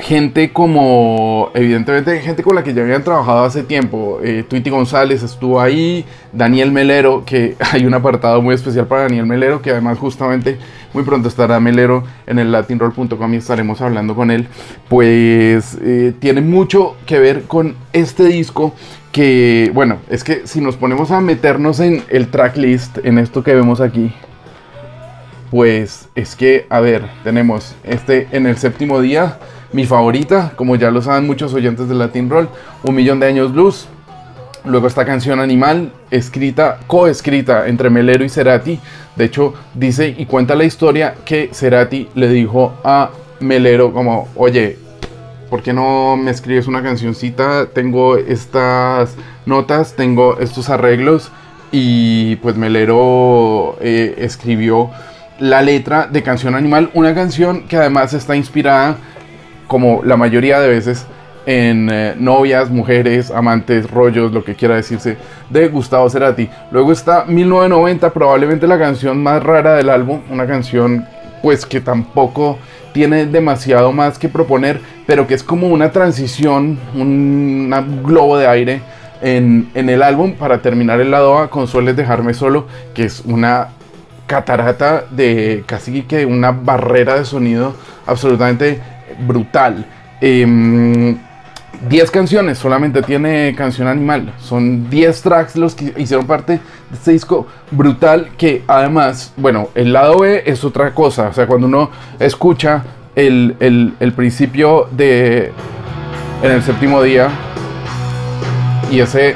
gente 0.00 0.52
como, 0.52 1.50
evidentemente, 1.54 2.20
gente 2.20 2.42
con 2.42 2.54
la 2.54 2.64
que 2.64 2.74
ya 2.74 2.82
habían 2.82 3.04
trabajado 3.04 3.44
hace 3.44 3.62
tiempo. 3.62 4.20
Eh, 4.22 4.44
Tweety 4.48 4.70
González 4.70 5.22
estuvo 5.22 5.60
ahí, 5.60 6.04
Daniel 6.32 6.72
Melero, 6.72 7.24
que 7.24 7.56
hay 7.72 7.86
un 7.86 7.94
apartado 7.94 8.42
muy 8.42 8.54
especial 8.54 8.86
para 8.86 9.02
Daniel 9.02 9.26
Melero, 9.26 9.62
que 9.62 9.70
además 9.70 9.98
justamente 9.98 10.58
muy 10.92 11.04
pronto 11.04 11.28
estará 11.28 11.60
Melero 11.60 12.04
en 12.26 12.38
el 12.38 12.50
latinroll.com 12.52 13.34
y 13.34 13.36
estaremos 13.36 13.80
hablando 13.80 14.14
con 14.14 14.30
él. 14.30 14.48
Pues 14.88 15.78
eh, 15.82 16.12
tiene 16.18 16.40
mucho 16.40 16.96
que 17.06 17.18
ver 17.18 17.42
con 17.44 17.76
este 17.92 18.24
disco 18.24 18.74
que, 19.12 19.70
bueno, 19.74 19.98
es 20.08 20.24
que 20.24 20.46
si 20.46 20.60
nos 20.60 20.76
ponemos 20.76 21.10
a 21.10 21.20
meternos 21.20 21.80
en 21.80 22.02
el 22.08 22.28
tracklist, 22.28 22.98
en 23.04 23.18
esto 23.18 23.42
que 23.42 23.54
vemos 23.54 23.80
aquí, 23.80 24.12
pues 25.50 26.08
es 26.14 26.36
que, 26.36 26.66
a 26.70 26.80
ver, 26.80 27.08
tenemos 27.24 27.74
este 27.82 28.28
en 28.30 28.46
el 28.46 28.56
séptimo 28.56 29.00
día, 29.00 29.38
mi 29.72 29.86
favorita, 29.86 30.52
como 30.56 30.76
ya 30.76 30.90
lo 30.90 31.02
saben 31.02 31.26
muchos 31.26 31.54
oyentes 31.54 31.88
de 31.88 31.94
Latin 31.94 32.28
Roll, 32.28 32.48
Un 32.82 32.94
Millón 32.94 33.20
de 33.20 33.26
Años 33.26 33.52
Blues. 33.52 33.88
Luego 34.64 34.86
esta 34.86 35.06
canción 35.06 35.40
Animal, 35.40 35.92
escrita, 36.10 36.78
coescrita 36.86 37.66
entre 37.66 37.88
Melero 37.88 38.24
y 38.24 38.28
Cerati. 38.28 38.78
De 39.16 39.24
hecho, 39.24 39.54
dice 39.74 40.14
y 40.16 40.26
cuenta 40.26 40.54
la 40.54 40.64
historia 40.64 41.14
que 41.24 41.50
Cerati 41.52 42.08
le 42.14 42.28
dijo 42.28 42.74
a 42.84 43.10
Melero 43.40 43.92
como, 43.92 44.28
oye, 44.36 44.78
¿por 45.48 45.62
qué 45.62 45.72
no 45.72 46.16
me 46.16 46.30
escribes 46.30 46.66
una 46.66 46.82
cancioncita? 46.82 47.66
Tengo 47.72 48.16
estas 48.16 49.16
notas, 49.46 49.94
tengo 49.96 50.38
estos 50.38 50.68
arreglos. 50.68 51.30
Y 51.72 52.36
pues 52.36 52.56
Melero 52.56 53.76
eh, 53.80 54.16
escribió 54.18 54.90
la 55.38 55.62
letra 55.62 56.06
de 56.06 56.22
Canción 56.22 56.54
Animal, 56.54 56.90
una 56.92 57.14
canción 57.14 57.66
que 57.66 57.76
además 57.76 58.12
está 58.12 58.36
inspirada, 58.36 58.98
como 59.70 60.02
la 60.04 60.16
mayoría 60.16 60.58
de 60.58 60.68
veces, 60.68 61.06
en 61.46 61.88
eh, 61.92 62.16
novias, 62.18 62.70
mujeres, 62.70 63.30
amantes, 63.30 63.88
rollos, 63.88 64.32
lo 64.32 64.42
que 64.42 64.56
quiera 64.56 64.74
decirse, 64.74 65.16
de 65.48 65.68
Gustavo 65.68 66.10
Cerati. 66.10 66.50
Luego 66.72 66.90
está 66.90 67.24
1990, 67.24 68.10
probablemente 68.12 68.66
la 68.66 68.80
canción 68.80 69.22
más 69.22 69.40
rara 69.40 69.76
del 69.76 69.88
álbum, 69.88 70.22
una 70.28 70.44
canción 70.44 71.06
pues 71.40 71.64
que 71.64 71.80
tampoco 71.80 72.58
tiene 72.92 73.26
demasiado 73.26 73.92
más 73.92 74.18
que 74.18 74.28
proponer, 74.28 74.80
pero 75.06 75.28
que 75.28 75.34
es 75.34 75.44
como 75.44 75.68
una 75.68 75.92
transición, 75.92 76.76
un 76.96 78.02
globo 78.02 78.38
de 78.38 78.48
aire 78.48 78.80
en, 79.22 79.70
en, 79.74 79.88
el 79.88 80.02
álbum 80.02 80.32
para 80.32 80.62
terminar 80.62 81.00
el 81.00 81.12
lado 81.12 81.38
A 81.38 81.48
con 81.48 81.68
Sueles 81.68 81.94
dejarme 81.94 82.34
solo, 82.34 82.66
que 82.92 83.04
es 83.04 83.22
una 83.24 83.68
catarata 84.26 85.04
de 85.10 85.62
casi 85.64 86.02
que 86.02 86.26
una 86.26 86.50
barrera 86.50 87.14
de 87.16 87.24
sonido 87.24 87.74
absolutamente 88.06 88.80
brutal. 89.26 89.86
Eh, 90.20 91.16
10 91.88 92.10
canciones, 92.10 92.58
solamente 92.58 93.02
tiene 93.02 93.54
Canción 93.56 93.88
Animal. 93.88 94.34
Son 94.38 94.90
10 94.90 95.22
tracks 95.22 95.56
los 95.56 95.74
que 95.74 95.94
hicieron 95.96 96.26
parte 96.26 96.54
de 96.54 96.60
este 96.96 97.12
disco 97.12 97.46
brutal 97.70 98.30
que 98.36 98.62
además, 98.66 99.32
bueno, 99.36 99.68
el 99.74 99.92
lado 99.92 100.18
B 100.18 100.42
es 100.44 100.62
otra 100.62 100.92
cosa. 100.92 101.28
O 101.28 101.32
sea, 101.32 101.46
cuando 101.46 101.66
uno 101.66 101.90
escucha 102.18 102.84
el, 103.16 103.56
el, 103.60 103.94
el 103.98 104.12
principio 104.12 104.88
de 104.92 105.52
En 106.42 106.52
el 106.52 106.62
séptimo 106.62 107.02
día 107.02 107.28
y 108.90 109.00
ese 109.00 109.34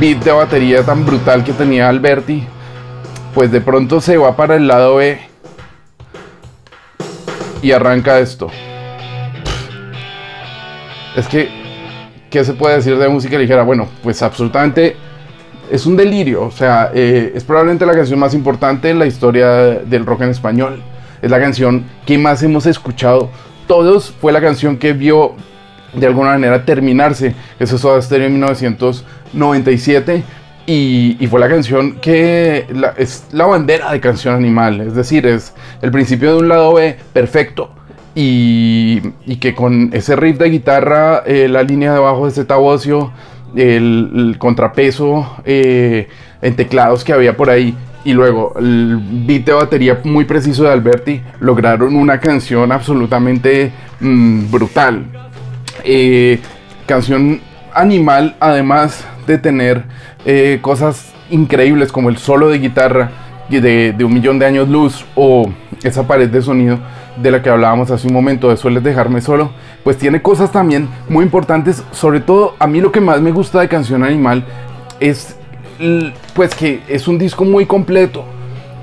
beat 0.00 0.22
de 0.24 0.32
batería 0.32 0.82
tan 0.84 1.04
brutal 1.04 1.44
que 1.44 1.52
tenía 1.52 1.88
Alberti, 1.88 2.44
pues 3.34 3.50
de 3.52 3.60
pronto 3.60 4.00
se 4.00 4.16
va 4.16 4.36
para 4.36 4.56
el 4.56 4.66
lado 4.66 4.96
B 4.96 5.29
y 7.62 7.72
arranca 7.72 8.18
esto. 8.18 8.48
Es 11.16 11.26
que, 11.26 11.48
¿qué 12.30 12.44
se 12.44 12.54
puede 12.54 12.76
decir 12.76 12.96
de 12.96 13.08
música 13.08 13.38
ligera? 13.38 13.62
Bueno, 13.62 13.88
pues 14.02 14.22
absolutamente 14.22 14.96
es 15.70 15.86
un 15.86 15.96
delirio. 15.96 16.42
O 16.44 16.50
sea, 16.50 16.90
eh, 16.94 17.32
es 17.34 17.44
probablemente 17.44 17.86
la 17.86 17.94
canción 17.94 18.18
más 18.18 18.34
importante 18.34 18.90
en 18.90 18.98
la 18.98 19.06
historia 19.06 19.48
del 19.48 20.04
rock 20.06 20.22
en 20.22 20.30
español. 20.30 20.82
Es 21.22 21.30
la 21.30 21.40
canción 21.40 21.84
que 22.06 22.18
más 22.18 22.42
hemos 22.42 22.66
escuchado 22.66 23.30
todos. 23.66 24.10
Fue 24.20 24.32
la 24.32 24.40
canción 24.40 24.76
que 24.76 24.92
vio 24.92 25.34
de 25.94 26.06
alguna 26.06 26.30
manera 26.30 26.64
terminarse 26.64 27.34
ese 27.58 27.78
Soda 27.78 28.00
Stereo 28.00 28.26
en 28.26 28.34
1997. 28.34 30.22
Y, 30.72 31.26
fue 31.26 31.40
la 31.40 31.48
canción 31.48 31.96
que 31.96 32.64
la, 32.72 32.94
es 32.96 33.24
la 33.32 33.46
bandera 33.46 33.90
de 33.90 33.98
canción 33.98 34.36
animal. 34.36 34.80
Es 34.80 34.94
decir, 34.94 35.26
es 35.26 35.52
el 35.82 35.90
principio 35.90 36.30
de 36.30 36.38
un 36.38 36.48
lado 36.48 36.74
B 36.74 36.96
perfecto 37.12 37.70
y, 38.14 39.02
y, 39.26 39.36
que 39.36 39.52
con 39.52 39.90
ese 39.92 40.14
riff 40.14 40.38
de 40.38 40.48
guitarra, 40.48 41.24
eh, 41.26 41.48
la 41.48 41.64
línea 41.64 41.92
de 41.92 41.98
bajo 41.98 42.26
de 42.26 42.30
Zeta 42.30 42.54
Bocio, 42.54 43.10
el, 43.56 44.36
contrapeso 44.38 45.38
eh, 45.44 46.06
en 46.40 46.54
teclados 46.54 47.02
que 47.02 47.14
había 47.14 47.36
por 47.36 47.50
ahí 47.50 47.74
y 48.04 48.12
luego 48.12 48.54
el 48.56 48.96
beat 49.26 49.46
de 49.46 49.52
batería 49.52 50.00
muy 50.04 50.24
preciso 50.24 50.62
de 50.62 50.70
Alberti 50.70 51.20
lograron 51.40 51.96
una 51.96 52.20
canción 52.20 52.70
absolutamente 52.70 53.72
mmm, 53.98 54.48
brutal. 54.52 55.04
Eh, 55.82 56.38
canción 56.86 57.40
animal, 57.74 58.36
además 58.40 59.04
de 59.26 59.38
tener 59.38 59.84
eh, 60.24 60.58
cosas 60.60 61.12
increíbles 61.30 61.92
como 61.92 62.08
el 62.08 62.18
solo 62.18 62.48
de 62.48 62.58
guitarra 62.58 63.10
de, 63.58 64.04
un 64.04 64.14
millón 64.14 64.38
de 64.38 64.46
años 64.46 64.68
luz 64.68 65.04
o 65.16 65.50
esa 65.82 66.06
pared 66.06 66.28
de 66.28 66.40
sonido 66.40 66.78
de 67.16 67.30
la 67.30 67.42
que 67.42 67.50
hablábamos 67.50 67.90
hace 67.90 68.06
un 68.06 68.14
momento, 68.14 68.48
de 68.48 68.56
Sueles 68.56 68.84
dejarme 68.84 69.20
solo, 69.20 69.50
pues 69.82 69.98
tiene 69.98 70.22
cosas 70.22 70.52
también 70.52 70.88
muy 71.08 71.24
importantes. 71.24 71.82
Sobre 71.90 72.20
todo, 72.20 72.54
a 72.58 72.66
mí 72.66 72.80
lo 72.80 72.92
que 72.92 73.00
más 73.00 73.20
me 73.20 73.32
gusta 73.32 73.60
de 73.60 73.68
Canción 73.68 74.04
Animal 74.04 74.44
es, 75.00 75.36
pues 76.34 76.54
que 76.54 76.82
es 76.88 77.08
un 77.08 77.18
disco 77.18 77.44
muy 77.44 77.66
completo, 77.66 78.24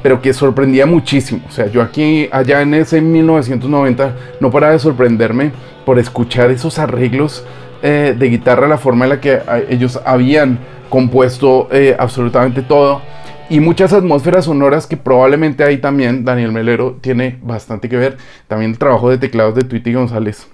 pero 0.03 0.21
que 0.21 0.33
sorprendía 0.33 0.85
muchísimo. 0.85 1.41
O 1.47 1.51
sea, 1.51 1.67
yo 1.67 1.81
aquí, 1.81 2.27
allá 2.31 2.61
en 2.61 2.73
ese 2.73 3.01
1990, 3.01 4.15
no 4.39 4.51
paraba 4.51 4.73
de 4.73 4.79
sorprenderme 4.79 5.51
por 5.85 5.97
escuchar 5.97 6.51
esos 6.51 6.77
arreglos 6.77 7.45
eh, 7.81 8.15
de 8.17 8.29
guitarra, 8.29 8.67
la 8.67 8.77
forma 8.77 9.05
en 9.05 9.09
la 9.09 9.21
que 9.21 9.39
ellos 9.69 9.99
habían 10.05 10.59
compuesto 10.89 11.67
eh, 11.71 11.95
absolutamente 11.97 12.61
todo 12.61 13.01
y 13.49 13.59
muchas 13.59 13.93
atmósferas 13.93 14.45
sonoras 14.45 14.87
que 14.87 14.97
probablemente 14.97 15.63
ahí 15.63 15.77
también 15.77 16.25
Daniel 16.25 16.51
Melero 16.51 16.97
tiene 16.99 17.39
bastante 17.41 17.87
que 17.87 17.97
ver. 17.97 18.17
También 18.47 18.71
el 18.71 18.77
trabajo 18.77 19.09
de 19.09 19.17
teclados 19.17 19.55
de 19.55 19.61
Tweety 19.61 19.93
González 19.93 20.47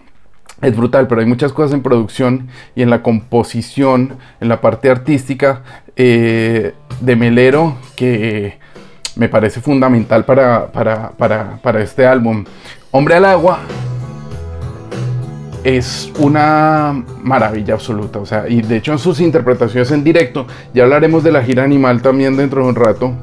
es 0.62 0.76
brutal, 0.76 1.08
pero 1.08 1.22
hay 1.22 1.28
muchas 1.28 1.52
cosas 1.52 1.74
en 1.74 1.82
producción 1.82 2.48
y 2.76 2.84
en 2.84 2.90
la 2.90 3.02
composición, 3.02 4.18
en 4.40 4.48
la 4.48 4.62
parte 4.62 4.90
artística 4.90 5.64
eh, 5.96 6.74
de 7.02 7.16
Melero 7.16 7.78
que 7.96 8.60
me 9.16 9.30
parece 9.30 9.60
fundamental 9.60 10.26
para, 10.26 10.72
para, 10.72 11.12
para, 11.12 11.58
para 11.62 11.82
este 11.82 12.06
álbum. 12.06 12.46
Hombre 12.92 13.16
al 13.16 13.26
agua 13.26 13.60
es 15.64 16.12
una 16.20 17.04
maravilla 17.22 17.74
absoluta. 17.76 18.20
O 18.20 18.26
sea, 18.26 18.48
y 18.48 18.62
de 18.62 18.78
hecho 18.78 18.92
en 18.92 19.00
sus 19.00 19.20
interpretaciones 19.20 19.92
en 19.92 20.04
directo, 20.04 20.46
ya 20.74 20.84
hablaremos 20.84 21.24
de 21.24 21.32
la 21.32 21.44
gira 21.44 21.64
animal 21.64 22.02
también 22.02 22.36
dentro 22.36 22.64
de 22.64 22.70
un 22.70 22.76
rato, 22.76 23.14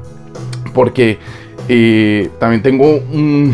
porque 0.73 1.19
eh, 1.67 2.29
también 2.39 2.61
tengo 2.61 2.85
un, 2.87 3.53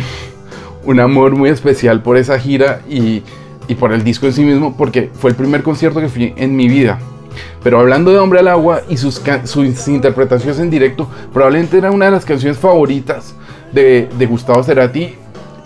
un, 0.86 1.00
amor 1.00 1.36
muy 1.36 1.50
especial 1.50 2.02
por 2.02 2.18
esa 2.18 2.40
gira 2.40 2.82
y, 2.90 3.24
y, 3.68 3.76
por 3.76 3.92
el 3.92 4.04
disco 4.04 4.26
en 4.26 4.34
sí 4.34 4.44
mismo, 4.44 4.76
porque 4.78 5.10
fue 5.14 5.32
el 5.32 5.36
primer 5.36 5.64
concierto 5.64 6.00
que 6.00 6.08
fui 6.08 6.34
en 6.38 6.56
mi 6.56 6.68
vida. 6.68 7.00
Pero 7.64 7.80
hablando 7.80 8.12
de 8.12 8.18
Hombre 8.18 8.40
al 8.40 8.48
Agua 8.48 8.82
y 8.90 8.98
sus, 8.98 9.22
sus 9.44 9.88
interpretaciones 9.88 10.60
en 10.60 10.70
directo, 10.70 11.08
probablemente 11.34 11.78
era 11.78 11.92
una 11.92 12.06
de 12.06 12.12
las 12.12 12.26
canciones 12.26 12.58
favoritas 12.58 13.36
de, 13.74 14.08
de 14.18 14.26
Gustavo 14.26 14.64
Cerati 14.64 15.16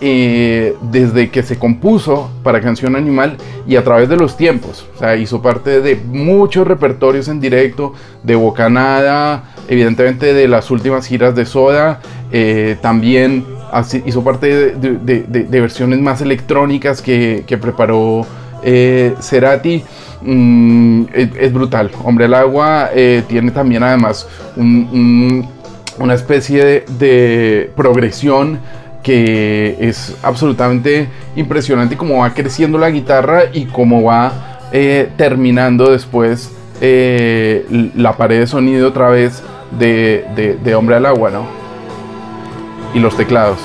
eh, 0.04 0.74
desde 0.90 1.30
que 1.30 1.44
se 1.44 1.60
compuso 1.60 2.28
para 2.42 2.60
Canción 2.60 2.96
Animal 2.96 3.36
y 3.68 3.76
a 3.76 3.84
través 3.84 4.08
de 4.08 4.16
los 4.16 4.36
tiempos. 4.36 4.84
O 4.96 4.98
sea, 4.98 5.14
hizo 5.14 5.40
parte 5.40 5.80
de 5.80 5.94
muchos 5.94 6.66
repertorios 6.66 7.28
en 7.28 7.40
directo, 7.40 7.94
de 8.24 8.34
Bocanada, 8.34 9.44
evidentemente 9.68 10.34
de 10.34 10.48
las 10.48 10.72
últimas 10.72 11.06
giras 11.06 11.36
de 11.36 11.46
Soda, 11.46 12.00
eh, 12.32 12.76
también 12.80 13.44
hizo 14.04 14.24
parte 14.24 14.74
de, 14.74 15.60
versiones 15.60 16.00
más 16.00 16.20
electrónicas 16.20 17.00
que, 17.00 17.58
preparó 17.60 18.26
eh, 18.64 19.14
Cerati. 19.20 19.84
Mm, 20.22 21.04
es, 21.12 21.52
brutal. 21.52 21.92
Hombre 22.02 22.24
al 22.24 22.34
agua 22.34 22.90
eh, 22.92 23.22
tiene 23.28 23.52
también 23.52 23.84
además 23.84 24.26
un, 24.56 24.88
un, 24.92 25.48
una 25.98 26.14
especie 26.14 26.84
de 26.98 27.70
progresión 27.76 28.58
que 29.02 29.76
es 29.80 30.16
absolutamente 30.22 31.08
impresionante 31.36 31.96
cómo 31.96 32.18
va 32.18 32.32
creciendo 32.34 32.78
la 32.78 32.90
guitarra 32.90 33.44
y 33.52 33.66
cómo 33.66 34.02
va 34.04 34.60
eh, 34.72 35.10
terminando 35.16 35.90
después 35.90 36.52
eh, 36.80 37.90
la 37.94 38.16
pared 38.16 38.40
de 38.40 38.46
sonido 38.46 38.88
otra 38.88 39.08
vez 39.08 39.42
de, 39.78 40.24
de, 40.34 40.54
de, 40.54 40.74
Hombre 40.74 40.96
al 40.96 41.06
Agua, 41.06 41.30
¿no? 41.30 41.46
Y 42.94 43.00
los 43.00 43.16
teclados. 43.16 43.58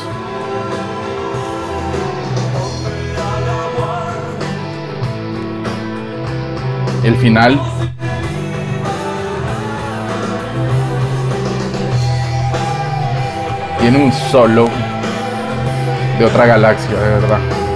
El 7.04 7.16
final 7.16 7.60
tiene 13.80 14.04
un 14.04 14.12
solo 14.12 14.68
de 16.18 16.26
otra 16.26 16.46
galaxia, 16.46 16.98
de 16.98 17.10
verdad. 17.10 17.67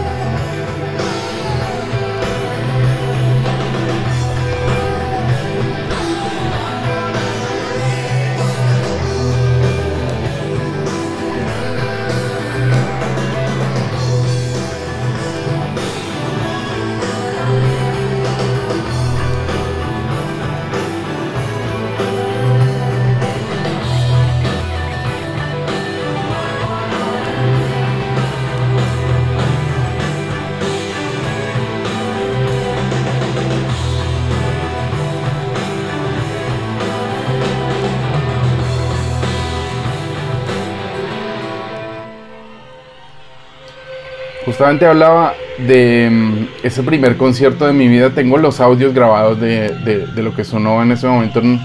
Justamente 44.62 44.86
hablaba 44.86 45.34
de 45.58 46.08
mm, 46.12 46.48
ese 46.62 46.84
primer 46.84 47.18
concierto 47.18 47.66
de 47.66 47.74
mi 47.74 47.88
vida. 47.88 48.12
Tengo 48.12 48.38
los 48.38 48.60
audios 48.60 48.94
grabados 48.94 49.42
de, 49.42 49.70
de- 49.84 50.22
lo 50.22 50.36
que 50.36 50.44
sonó 50.44 50.84
en 50.84 50.92
ese 50.92 51.08
momento. 51.08 51.40
en- 51.40 51.60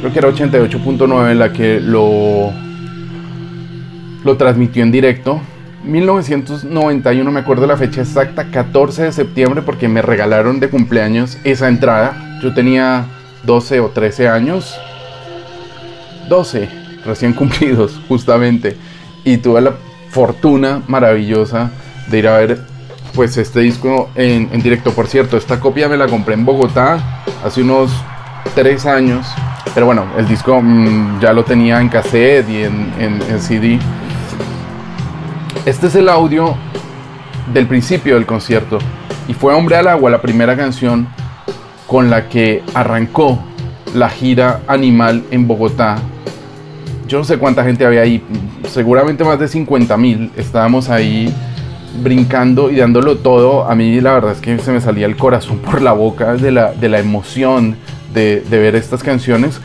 creo 0.00 0.12
que 0.12 0.18
era 0.18 0.28
88.9 0.30 1.34
la 1.34 1.52
que 1.52 1.78
lo, 1.78 2.50
lo 4.24 4.36
transmitió 4.36 4.82
en 4.82 4.90
directo. 4.90 5.40
1991, 5.84 7.30
me 7.30 7.38
acuerdo 7.38 7.68
la 7.68 7.76
fecha 7.76 8.00
exacta, 8.00 8.46
14 8.50 9.04
de 9.04 9.12
septiembre, 9.12 9.62
porque 9.62 9.86
me 9.86 10.02
regalaron 10.02 10.58
de 10.58 10.70
cumpleaños 10.70 11.38
esa 11.44 11.68
entrada. 11.68 12.40
Yo 12.42 12.52
tenía 12.52 13.04
12 13.44 13.78
o 13.78 13.90
13 13.90 14.26
años. 14.28 14.76
12 16.28 16.68
recién 17.06 17.32
cumplidos, 17.32 18.00
justamente. 18.08 18.76
Y 19.24 19.36
tuve 19.36 19.60
la 19.60 19.74
fortuna 20.10 20.82
maravillosa 20.88 21.70
de 22.10 22.18
ir 22.18 22.28
a 22.28 22.38
ver 22.38 22.60
pues 23.14 23.36
este 23.36 23.60
disco 23.60 24.10
en, 24.14 24.48
en 24.52 24.62
directo. 24.62 24.92
Por 24.92 25.06
cierto, 25.08 25.36
esta 25.36 25.58
copia 25.60 25.88
me 25.88 25.96
la 25.96 26.06
compré 26.06 26.34
en 26.34 26.44
Bogotá 26.44 27.22
hace 27.44 27.62
unos 27.62 27.90
3 28.54 28.86
años. 28.86 29.26
Pero 29.74 29.86
bueno, 29.86 30.04
el 30.18 30.26
disco 30.28 30.60
mm, 30.60 31.20
ya 31.20 31.32
lo 31.32 31.44
tenía 31.44 31.80
en 31.80 31.88
cassette 31.88 32.48
y 32.48 32.62
en, 32.64 32.92
en- 32.98 33.22
en 33.30 33.40
CD. 33.40 33.78
Este 35.66 35.86
es 35.88 35.94
el 35.94 36.08
audio 36.08 36.56
del 37.52 37.66
principio 37.66 38.14
del 38.14 38.26
concierto. 38.26 38.78
Y 39.28 39.34
fue 39.34 39.54
Hombre 39.54 39.76
al 39.76 39.88
Agua 39.88 40.10
la 40.10 40.20
primera 40.22 40.56
canción 40.56 41.06
con 41.86 42.10
la 42.10 42.28
que 42.28 42.62
arrancó 42.74 43.38
la 43.94 44.08
gira 44.08 44.60
Animal 44.66 45.24
en 45.30 45.46
Bogotá. 45.46 45.96
Yo 47.06 47.18
no 47.18 47.24
sé 47.24 47.38
cuánta 47.38 47.64
gente 47.64 47.84
había 47.84 48.02
ahí, 48.02 48.22
seguramente 48.68 49.24
más 49.24 49.38
de 49.38 49.48
50 49.48 49.96
mil. 49.96 50.30
Estábamos 50.36 50.88
ahí 50.88 51.34
brincando 52.02 52.70
y 52.70 52.76
dándolo 52.76 53.18
todo. 53.18 53.68
A 53.68 53.74
mí 53.74 54.00
la 54.00 54.14
verdad 54.14 54.32
es 54.32 54.40
que 54.40 54.58
se 54.58 54.72
me 54.72 54.80
salía 54.80 55.06
el 55.06 55.16
corazón 55.16 55.58
por 55.64 55.82
la 55.82 55.92
boca 55.92 56.34
de 56.34 56.50
la, 56.52 56.72
de 56.72 56.88
la 56.88 56.98
emoción 56.98 57.76
de, 58.14 58.42
de 58.48 58.58
ver 58.58 58.76
estas 58.76 59.02
canciones. 59.02 59.60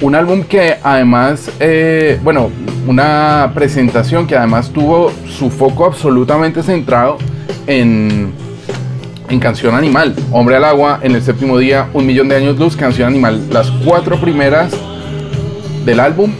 Un 0.00 0.14
álbum 0.14 0.42
que 0.42 0.76
además, 0.82 1.50
eh, 1.60 2.18
bueno, 2.22 2.50
una 2.86 3.52
presentación 3.54 4.26
que 4.26 4.36
además 4.36 4.70
tuvo 4.70 5.12
su 5.26 5.50
foco 5.50 5.84
absolutamente 5.86 6.62
centrado 6.62 7.16
en, 7.66 8.32
en 9.28 9.40
Canción 9.40 9.74
Animal. 9.74 10.14
Hombre 10.32 10.56
al 10.56 10.64
agua, 10.64 10.98
en 11.02 11.14
el 11.14 11.22
séptimo 11.22 11.58
día, 11.58 11.88
Un 11.94 12.06
millón 12.06 12.28
de 12.28 12.36
años 12.36 12.58
luz, 12.58 12.76
Canción 12.76 13.08
Animal. 13.08 13.46
Las 13.50 13.70
cuatro 13.70 14.20
primeras 14.20 14.72
del 15.84 16.00
álbum 16.00 16.32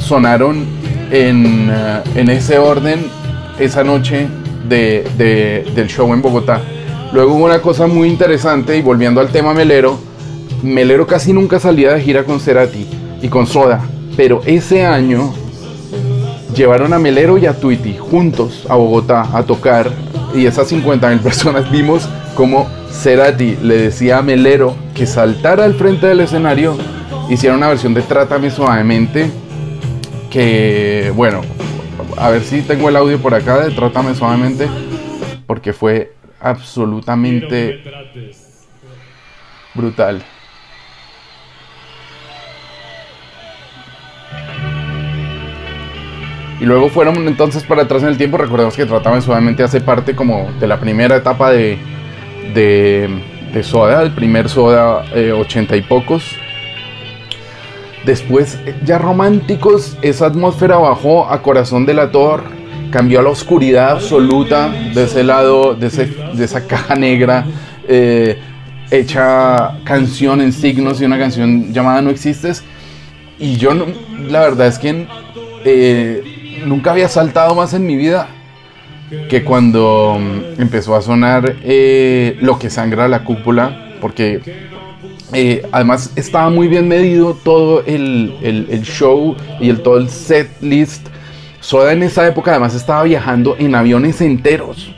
sonaron 0.00 0.64
en, 1.10 1.70
eh, 1.70 2.02
en 2.14 2.30
ese 2.30 2.58
orden 2.58 3.06
esa 3.58 3.84
noche 3.84 4.28
de- 4.68 5.06
de- 5.18 5.66
del 5.74 5.88
show 5.88 6.12
en 6.12 6.22
Bogotá. 6.22 6.60
Luego 7.12 7.34
hubo 7.34 7.44
una 7.44 7.60
cosa 7.60 7.86
muy 7.86 8.08
interesante 8.08 8.76
y 8.76 8.82
volviendo 8.82 9.20
al 9.20 9.28
tema 9.28 9.54
Melero, 9.54 9.98
Melero 10.62 11.06
casi 11.06 11.32
nunca 11.32 11.60
salía 11.60 11.92
de 11.92 12.00
gira 12.00 12.24
con 12.24 12.40
Cerati 12.40 12.86
y 13.22 13.28
con 13.28 13.46
Soda, 13.46 13.80
pero 14.16 14.40
ese 14.46 14.84
año 14.84 15.32
llevaron 16.56 16.92
a 16.92 16.98
Melero 16.98 17.36
y 17.38 17.46
a 17.46 17.52
Tweety 17.52 17.96
juntos 17.98 18.64
a 18.68 18.74
Bogotá 18.76 19.28
a 19.32 19.42
tocar 19.42 19.90
y 20.34 20.46
esas 20.46 20.68
50 20.68 21.08
mil 21.10 21.18
personas 21.20 21.70
vimos 21.70 22.08
como 22.34 22.66
Cerati 22.90 23.56
le 23.62 23.76
decía 23.76 24.18
a 24.18 24.22
Melero 24.22 24.74
que 24.94 25.06
saltara 25.06 25.64
al 25.64 25.74
frente 25.74 26.06
del 26.06 26.20
escenario, 26.20 26.76
hiciera 27.28 27.56
una 27.56 27.68
versión 27.68 27.92
de 27.94 28.02
Trátame 28.02 28.50
suavemente 28.50 29.30
que 30.30 31.12
bueno, 31.14 31.40
a 32.16 32.30
ver 32.30 32.42
si 32.42 32.62
tengo 32.62 32.88
el 32.88 32.96
audio 32.96 33.18
por 33.18 33.34
acá 33.34 33.58
de 33.58 33.70
Trátame 33.70 34.14
suavemente 34.14 34.68
porque 35.46 35.72
fue 35.72 36.12
absolutamente 36.40 37.82
brutal. 39.74 40.22
Y 46.60 46.66
luego 46.66 46.88
fueron 46.88 47.26
entonces 47.26 47.64
para 47.64 47.82
atrás 47.82 48.02
en 48.02 48.08
el 48.08 48.16
tiempo. 48.16 48.38
Recordemos 48.38 48.76
que 48.76 48.86
Trátame 48.86 49.20
Suavemente 49.20 49.62
hace 49.62 49.80
parte 49.80 50.14
como 50.14 50.50
de 50.60 50.66
la 50.66 50.78
primera 50.78 51.16
etapa 51.16 51.50
de, 51.50 51.78
de, 52.54 53.10
de 53.52 53.62
Soda, 53.62 54.02
el 54.02 54.12
primer 54.12 54.48
Soda 54.48 55.04
eh, 55.14 55.32
ochenta 55.32 55.76
y 55.76 55.82
pocos. 55.82 56.36
Después, 58.04 58.58
ya 58.84 58.98
románticos, 58.98 59.96
esa 60.02 60.26
atmósfera 60.26 60.76
bajó 60.76 61.26
a 61.30 61.40
Corazón 61.42 61.86
Delator, 61.86 62.42
cambió 62.90 63.20
a 63.20 63.22
la 63.22 63.30
oscuridad 63.30 63.92
absoluta 63.92 64.68
de 64.94 65.04
ese 65.04 65.24
lado, 65.24 65.74
de, 65.74 65.86
ese- 65.86 66.14
de 66.34 66.44
esa 66.44 66.66
caja 66.66 66.94
negra, 66.96 67.46
eh, 67.88 68.38
hecha 68.90 69.78
canción 69.84 70.40
en 70.42 70.52
signos 70.52 71.00
y 71.00 71.04
una 71.06 71.18
canción 71.18 71.72
llamada 71.72 72.02
No 72.02 72.10
Existes. 72.10 72.62
Y 73.38 73.56
yo, 73.56 73.70
la 74.28 74.40
verdad 74.40 74.66
es 74.68 74.78
que 74.78 75.06
eh, 75.64 76.62
nunca 76.66 76.92
había 76.92 77.08
saltado 77.08 77.54
más 77.54 77.72
en 77.74 77.86
mi 77.86 77.96
vida 77.96 78.28
que 79.28 79.44
cuando 79.44 80.18
mm, 80.20 80.60
empezó 80.60 80.94
a 80.96 81.02
sonar 81.02 81.56
eh, 81.62 82.36
Lo 82.40 82.58
que 82.58 82.68
sangra 82.70 83.06
la 83.08 83.24
cúpula, 83.24 83.94
porque 84.00 84.40
eh, 85.34 85.66
además 85.72 86.12
estaba 86.16 86.48
muy 86.50 86.68
bien 86.68 86.88
medido 86.88 87.34
todo 87.34 87.82
el, 87.84 88.34
el- 88.42 88.82
show 88.82 89.36
y 89.60 89.72
todo 89.74 89.98
el 89.98 90.08
set 90.08 90.48
list. 90.60 91.08
Soda 91.60 91.92
en 91.92 92.02
esa 92.02 92.26
época 92.26 92.50
además 92.52 92.74
estaba 92.74 93.02
viajando 93.04 93.56
en 93.58 93.74
aviones 93.74 94.20
enteros 94.20 94.90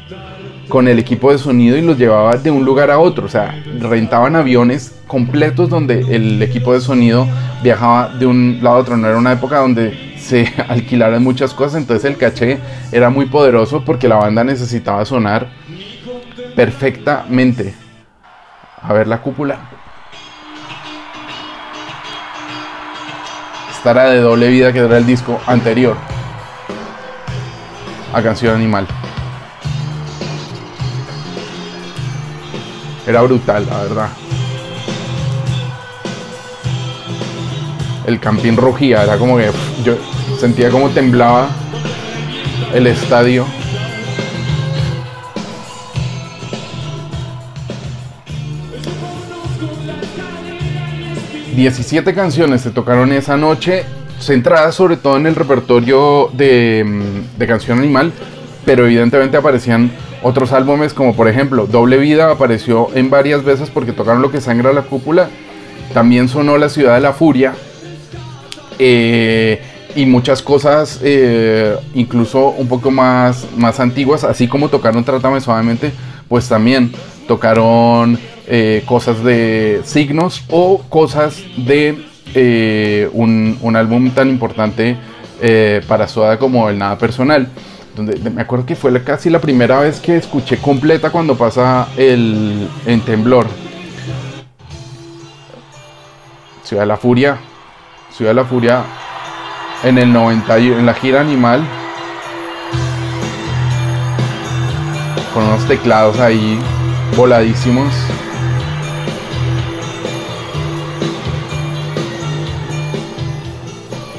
con 0.69 0.89
el 0.89 0.99
equipo 0.99 1.31
de 1.31 1.39
sonido 1.39 1.77
y 1.77 1.83
los 1.83 1.97
llevaba 1.97 2.37
de 2.37 2.51
un 2.51 2.65
lugar 2.65 2.91
a 2.91 2.99
otro. 2.99 3.27
O 3.27 3.29
sea, 3.29 3.63
rentaban 3.81 4.35
aviones 4.37 4.93
completos 5.07 5.69
donde 5.69 6.01
el 6.15 6.43
equipo 6.43 6.73
de 6.73 6.81
sonido 6.81 7.27
viajaba 7.63 8.09
de 8.19 8.27
un 8.27 8.59
lado 8.63 8.77
a 8.77 8.81
otro. 8.81 8.97
No 8.97 9.07
era 9.07 9.17
una 9.17 9.33
época 9.33 9.59
donde 9.61 10.15
se 10.19 10.53
alquilaran 10.69 11.23
muchas 11.23 11.55
cosas, 11.55 11.81
entonces 11.81 12.05
el 12.11 12.17
caché 12.17 12.59
era 12.91 13.11
muy 13.11 13.27
poderoso 13.27 13.85
porque 13.85 14.09
la 14.09 14.17
banda 14.17 14.43
necesitaba 14.43 15.05
sonar 15.05 15.49
perfectamente. 16.57 17.75
A 18.83 18.93
ver 18.93 19.07
la 19.07 19.21
cúpula. 19.23 19.71
Esta 23.87 24.03
era 24.03 24.11
de 24.11 24.21
doble 24.21 24.49
vida 24.49 24.73
que 24.73 24.81
era 24.81 24.99
el 24.99 25.07
disco 25.07 25.41
anterior 25.47 25.97
a 28.13 28.21
Canción 28.21 28.57
Animal. 28.57 28.85
Era 33.07 33.23
brutal, 33.23 33.65
la 33.71 33.83
verdad. 33.85 34.09
El 38.07 38.19
campín 38.19 38.57
rugía, 38.57 39.05
era 39.05 39.19
como 39.19 39.37
que 39.37 39.53
yo 39.85 39.95
sentía 40.37 40.69
como 40.69 40.91
temblaba 40.91 41.47
el 42.75 42.89
estadio. 42.89 43.47
Diecisiete 51.57 52.13
canciones 52.13 52.61
se 52.61 52.71
tocaron 52.71 53.13
esa 53.13 53.39
noche, 53.39 53.85
centradas 54.21 54.75
sobre 54.75 54.99
todo 54.99 55.17
en 55.17 55.27
el 55.27 55.35
repertorio 55.35 56.29
de, 56.35 56.85
mm, 56.85 57.39
de 57.39 57.47
Canción 57.47 57.79
Animal, 57.79 58.13
pero 58.67 58.85
evidentemente 58.85 59.39
aparecían 59.39 59.91
otros 60.23 60.53
álbumes 60.53 60.93
como 60.93 61.17
por 61.17 61.29
ejemplo 61.29 61.67
Doble 61.67 61.97
Vida 61.97 62.31
apareció 62.31 62.89
en 62.95 63.09
varias 63.09 63.43
veces 63.43 63.71
porque 63.71 63.93
tocaron 63.93 64.21
Lo 64.21 64.31
que 64.31 64.43
sangra 64.43 64.75
la 64.75 64.83
cúpula, 64.83 65.31
también 65.95 66.29
sonó 66.29 66.59
La 66.59 66.69
Ciudad 66.69 66.95
de 66.95 67.01
la 67.01 67.15
Furia 67.15 67.55
eh, 68.79 69.63
y 69.95 70.05
muchas 70.05 70.43
cosas 70.43 71.01
eh, 71.03 71.75
incluso 71.95 72.49
un 72.49 72.69
poco 72.69 72.91
más, 72.91 73.47
más 73.57 73.81
antiguas, 73.81 74.25
así 74.25 74.47
como 74.47 74.69
tocaron 74.69 75.05
Trátame 75.05 75.41
Suavemente, 75.41 75.91
pues 76.29 76.51
también 76.51 76.93
tocaron 77.27 78.19
eh, 78.49 78.83
cosas 78.87 79.23
de 79.25 79.81
signos 79.85 80.45
o 80.49 80.83
cosas 80.89 81.37
de 81.57 82.05
eh, 82.35 83.09
un, 83.13 83.59
un 83.63 83.77
álbum 83.77 84.11
tan 84.11 84.29
importante 84.29 84.97
eh, 85.41 85.81
para 85.89 86.07
Soda 86.09 86.39
como 86.39 86.69
el 86.69 86.79
Nada 86.79 86.99
Personal. 86.99 87.49
Donde 87.95 88.19
me 88.31 88.43
acuerdo 88.43 88.67
que 88.67 88.77
fue 88.77 89.03
casi 89.03 89.31
la 89.31 89.41
primera 89.41 89.81
vez 89.81 90.01
que 90.01 90.17
escuché 90.17 90.59
completa 90.59 91.11
cuando 91.11 91.35
pasa 91.37 91.89
el 91.97 92.69
en 92.85 93.01
temblor. 93.01 93.47
Ciudad 96.63 96.83
de 96.83 96.87
la 96.87 96.97
Furia. 96.97 97.39
Ciudad 98.13 98.33
de 98.33 98.35
la 98.35 98.45
Furia 98.45 98.83
en 99.83 99.97
el 99.99 100.13
90 100.13 100.59
y- 100.59 100.67
en 100.73 100.85
la 100.85 100.93
gira 100.95 101.21
Animal. 101.23 101.63
Con 105.33 105.45
unos 105.45 105.67
teclados 105.67 106.19
ahí 106.21 106.59
voladísimos. 107.17 107.93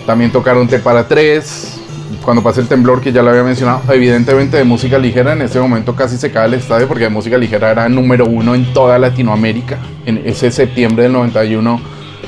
También 0.07 0.31
tocaron 0.31 0.69
T 0.69 0.79
para 0.79 1.05
3, 1.05 1.81
cuando 2.23 2.41
pase 2.41 2.61
el 2.61 2.69
temblor 2.69 3.01
que 3.01 3.11
ya 3.11 3.21
lo 3.21 3.29
había 3.29 3.43
mencionado, 3.43 3.81
evidentemente 3.93 4.55
de 4.55 4.63
música 4.63 4.97
ligera 4.97 5.33
en 5.33 5.41
este 5.41 5.59
momento 5.59 5.97
casi 5.97 6.17
se 6.17 6.31
cae 6.31 6.47
el 6.47 6.53
estadio 6.53 6.87
porque 6.87 7.03
de 7.03 7.09
música 7.09 7.37
ligera 7.37 7.71
era 7.71 7.89
número 7.89 8.25
uno 8.25 8.55
en 8.55 8.71
toda 8.73 8.97
Latinoamérica. 8.97 9.77
En 10.05 10.21
ese 10.25 10.49
septiembre 10.49 11.03
del 11.03 11.11
91 11.11 11.81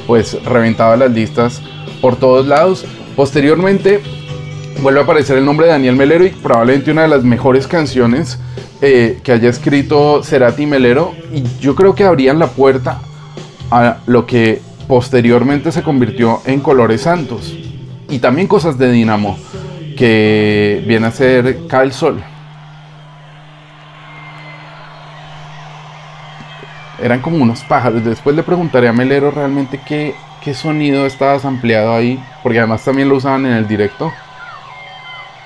pues 0.06 0.44
reventaba 0.44 0.98
las 0.98 1.12
listas 1.12 1.62
por 2.02 2.18
todos 2.18 2.46
lados. 2.46 2.86
Posteriormente 3.16 4.02
vuelve 4.82 5.00
a 5.00 5.04
aparecer 5.04 5.38
el 5.38 5.46
nombre 5.46 5.68
de 5.68 5.72
Daniel 5.72 5.96
Melero 5.96 6.26
y 6.26 6.32
probablemente 6.32 6.92
una 6.92 7.04
de 7.04 7.08
las 7.08 7.24
mejores 7.24 7.66
canciones 7.66 8.40
eh, 8.82 9.20
que 9.24 9.32
haya 9.32 9.50
escrito 9.50 10.22
Cerati 10.22 10.66
Melero 10.66 11.14
y 11.34 11.44
yo 11.62 11.76
creo 11.76 11.96
que 11.96 12.04
abrían 12.04 12.40
la 12.40 12.48
puerta 12.48 13.00
a 13.72 14.00
lo 14.06 14.26
que 14.26 14.62
posteriormente 14.90 15.72
se 15.72 15.82
convirtió 15.82 16.42
en 16.46 16.60
Colores 16.60 17.02
Santos 17.04 17.54
y 18.10 18.20
también 18.20 18.48
cosas 18.48 18.78
de 18.78 18.92
Dinamo 18.92 19.38
que 19.98 20.84
viene 20.88 21.08
a 21.08 21.12
ser 21.12 21.68
Cae 21.68 21.92
Sol. 21.92 22.24
Eran 27.02 27.22
como 27.22 27.38
unos 27.38 27.62
pájaros. 27.64 28.04
Después 28.04 28.36
le 28.36 28.44
preguntaré 28.44 28.88
a 28.88 28.94
Melero 28.94 29.32
realmente 29.32 29.80
qué, 29.86 30.16
qué 30.42 30.54
sonido 30.54 31.06
estaba 31.06 31.40
ampliado 31.44 31.94
ahí, 31.94 32.22
porque 32.44 32.60
además 32.60 32.84
también 32.84 33.10
lo 33.10 33.16
usaban 33.16 33.46
en 33.46 33.54
el 33.54 33.68
directo. 33.68 34.12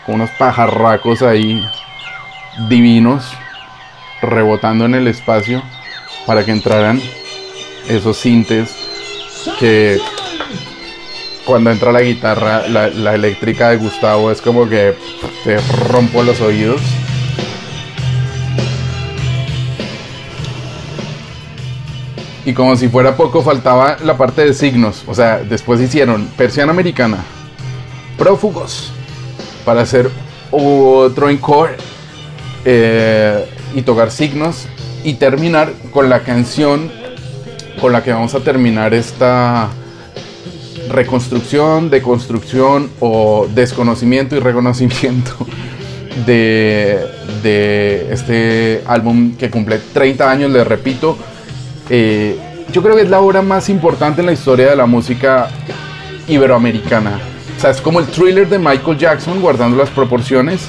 Con 0.06 0.15
unos 0.15 0.30
pajarracos 0.32 1.21
ahí 1.21 1.63
divinos 2.69 3.34
rebotando 4.21 4.86
en 4.86 4.95
el 4.95 5.08
espacio 5.08 5.62
para 6.26 6.45
que 6.45 6.52
entraran 6.52 7.02
esos 7.88 8.17
sintes 8.17 8.76
que 9.60 9.97
cuando 11.46 11.72
entra 11.72 11.92
la 11.92 12.02
guitarra, 12.02 12.68
la, 12.68 13.16
eléctrica 13.16 13.70
de 13.70 13.78
Gustavo 13.78 14.32
es 14.32 14.42
como 14.42 14.68
que 14.70 14.96
te 15.44 15.58
rompo 15.90 16.24
los 16.24 16.40
oídos. 16.42 16.82
Y 22.46 22.54
como 22.54 22.76
si 22.76 22.90
fuera 22.90 23.16
poco, 23.16 23.42
faltaba 23.42 23.98
la 24.04 24.18
parte 24.18 24.46
de 24.46 24.54
signos. 24.54 25.04
O 25.08 25.16
sea, 25.16 25.38
después 25.38 25.80
hicieron 25.80 26.28
persiana 26.38 26.72
americana, 26.72 27.20
prófugos, 28.18 28.92
para 29.64 29.82
hacer 29.82 30.10
otro 30.52 31.30
encore 31.30 31.78
eh, 32.66 33.46
y 33.74 33.82
tocar 33.82 34.12
signos 34.12 34.68
y 35.04 35.16
terminar 35.16 35.74
con 35.92 36.10
la 36.10 36.20
canción 36.20 36.92
con 37.82 37.92
la 37.92 38.04
que 38.04 38.14
vamos 38.14 38.36
a 38.36 38.40
terminar 38.42 38.94
esta 38.94 39.70
reconstrucción, 40.89 41.89
deconstrucción 41.89 42.89
o 43.00 43.48
desconocimiento 43.54 44.36
y 44.36 44.39
reconocimiento 44.39 45.46
de, 46.26 48.08
este 48.12 48.84
álbum 48.86 49.36
que 49.36 49.50
cumple 49.50 49.80
30 49.93 50.30
años, 50.30 50.52
les 50.52 50.65
repito. 50.65 51.17
Eh, 51.89 52.38
yo 52.72 52.82
creo 52.82 52.96
que 52.96 53.04
es 53.04 53.10
la 53.10 53.19
obra 53.19 53.41
más 53.41 53.69
importante 53.69 54.22
en 54.22 54.28
la 54.28 54.34
historia 54.34 54.69
de 54.69 54.76
la 54.76 54.86
música 54.86 55.50
iberoamericana. 56.28 57.19
O 57.58 57.60
sea, 57.60 57.72
es 57.72 57.82
como 57.82 58.00
el 58.00 58.08
thriller 58.08 58.48
de 58.48 58.58
Michael 58.58 58.98
Jackson, 58.98 59.41
guardando 59.41 59.78
las 59.78 59.89
proporciones, 59.89 60.67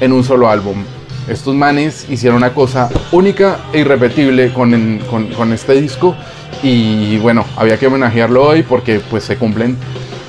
en 0.00 0.12
un 0.12 0.24
solo 0.24 0.48
álbum. 0.48 0.82
Estos 1.28 1.54
manes 1.54 2.06
hicieron 2.10 2.36
una 2.36 2.52
cosa 2.52 2.90
única 3.12 3.58
e 3.72 3.80
irrepetible 3.80 4.52
con 4.52 5.52
este 5.52 5.80
disco 5.80 6.14
y 6.62 7.18
bueno, 7.18 7.44
había 7.56 7.78
que 7.78 7.86
homenajearlo 7.86 8.42
hoy 8.42 8.62
porque 8.62 9.00
pues 9.10 9.24
se 9.24 9.36
cumplen 9.36 9.76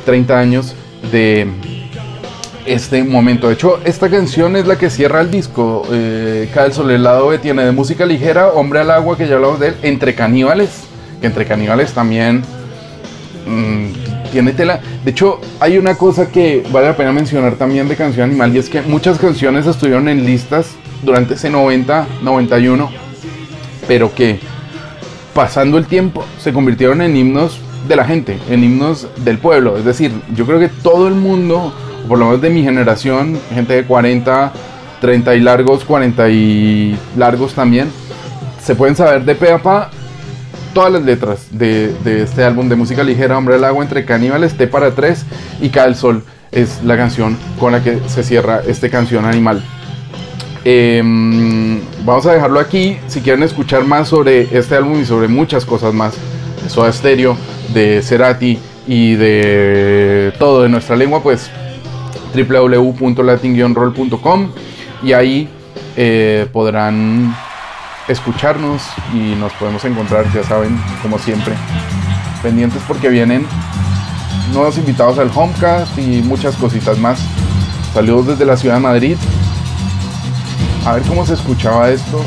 30 0.06 0.38
años 0.38 0.76
de 1.12 1.48
este 2.66 3.04
momento. 3.04 3.48
De 3.48 3.54
hecho, 3.54 3.80
esta 3.86 4.10
canción 4.10 4.56
es 4.56 4.68
la 4.68 4.78
que 4.78 4.90
cierra 4.90 5.22
el 5.22 5.32
disco. 5.32 5.84
Eh, 5.92 6.50
Cae 6.54 6.68
el 6.68 6.74
sol, 6.74 6.92
el 6.92 7.04
lado 7.04 7.28
B 7.28 7.38
tiene 7.40 7.64
de 7.64 7.72
música 7.72 8.06
ligera, 8.06 8.50
Hombre 8.50 8.80
al 8.80 8.92
agua, 8.92 9.18
que 9.18 9.28
ya 9.28 9.36
hablamos 9.36 9.60
de 9.60 9.70
él, 9.70 9.76
Entre 9.84 10.16
caníbales, 10.16 10.70
que 11.22 11.28
entre 11.28 11.46
caníbales 11.46 11.94
también 11.94 12.44
mm, 13.48 14.32
tiene 14.32 14.52
tela. 14.54 14.82
De 15.04 15.12
hecho, 15.12 15.40
hay 15.60 15.78
una 15.78 15.96
cosa 15.96 16.30
que 16.30 16.64
vale 16.72 16.88
la 16.88 16.98
pena 16.98 17.12
mencionar 17.12 17.56
también 17.56 17.88
de 17.88 17.96
Canción 17.96 18.30
Animal 18.30 18.56
y 18.56 18.60
es 18.60 18.70
que 18.70 18.82
muchas 18.82 19.20
canciones 19.20 19.68
estuvieron 19.68 20.10
en 20.10 20.26
listas 20.26 20.72
durante 21.04 21.36
ese 21.36 21.50
90, 21.50 22.08
91, 22.24 22.90
pero 23.88 24.14
que 24.14 24.40
pasando 25.36 25.78
el 25.78 25.86
tiempo 25.86 26.24
se 26.40 26.54
convirtieron 26.54 27.02
en 27.02 27.16
himnos 27.16 27.60
de 27.88 27.96
la 27.98 28.06
gente, 28.06 28.40
en 28.50 28.64
himnos 28.64 29.08
del 29.18 29.38
pueblo. 29.38 29.78
Es 29.78 29.84
decir, 29.84 30.12
yo 30.34 30.48
creo 30.48 30.60
que 30.60 30.70
todo 30.70 31.10
el 31.10 31.14
mundo, 31.14 31.74
o 32.04 32.08
por 32.08 32.18
lo 32.18 32.26
menos 32.26 32.42
de 32.42 32.50
mi 32.50 32.64
generación, 32.64 33.38
gente 33.54 33.74
de 33.74 33.84
40, 33.84 34.54
30 35.02 35.36
y 35.36 35.40
largos, 35.42 35.84
40 35.84 36.30
y 36.30 36.98
largos 37.18 37.54
también, 37.54 37.92
se 38.64 38.76
pueden 38.76 38.96
saber 38.96 39.26
de 39.26 39.36
pe 39.36 39.52
a 39.52 39.62
pa 39.62 39.92
todas 40.74 40.92
las 40.92 41.04
letras 41.04 41.48
de, 41.52 41.94
este 42.24 42.44
álbum 42.44 42.70
de 42.70 42.78
música 42.78 43.04
ligera, 43.04 43.38
Hombre 43.38 43.56
del 43.56 43.66
Agua, 43.66 43.84
entre 43.84 44.06
caníbales, 44.06 44.56
T 44.56 44.68
para 44.68 44.92
tres 44.92 45.26
y 45.62 45.70
Cae 45.70 45.90
el 45.90 45.96
Sol 45.96 46.24
es 46.52 46.82
la 46.84 46.96
canción 46.96 47.38
con 47.60 47.74
la 47.74 47.84
que 47.84 48.00
se 48.08 48.24
cierra 48.24 48.62
este 48.66 48.90
canción 48.90 49.26
animal. 49.26 49.62
Em, 50.68 51.80
vamos 52.04 52.26
a 52.26 52.34
dejarlo 52.34 52.60
aquí. 52.60 52.98
Si 53.08 53.22
quieren 53.22 53.44
escuchar 53.44 53.86
más 53.86 54.08
sobre 54.08 54.58
este 54.58 54.76
álbum 54.76 55.00
y 55.00 55.06
sobre 55.06 55.28
muchas 55.28 55.64
cosas 55.64 55.94
más 55.94 56.16
de 56.64 56.70
Soda 56.72 56.92
Stereo, 56.92 57.38
de 57.72 58.02
Cerati 58.02 58.58
y 58.88 59.14
de 59.14 60.34
todo 60.40 60.64
de 60.64 60.70
nuestra 60.70 60.96
lengua, 60.96 61.22
pues 61.22 61.52
www.latin-roll.com 62.34 64.50
y 65.04 65.14
ahí 65.14 65.48
eh, 65.98 66.48
podrán 66.52 67.36
escucharnos 68.08 68.82
y 69.14 69.36
nos 69.36 69.54
podemos 69.54 69.86
encontrar, 69.86 70.26
ya 70.34 70.44
saben, 70.44 70.80
como 71.04 71.20
siempre, 71.20 71.54
pendientes 72.42 72.82
porque 72.88 73.10
vienen 73.10 73.46
nuevos 74.52 74.80
invitados 74.80 75.20
al 75.20 75.30
Homecast 75.34 75.96
y 76.00 76.24
muchas 76.24 76.56
cositas 76.56 76.98
más. 76.98 77.24
Saludos 77.94 78.26
desde 78.28 78.46
la 78.46 78.58
ciudad 78.58 78.76
de 78.76 78.82
Madrid. 78.82 79.18
A 80.86 80.94
ver 80.94 81.04
cómo 81.04 81.26
se 81.26 81.34
escuchaba 81.34 81.90
esto. 81.90 82.24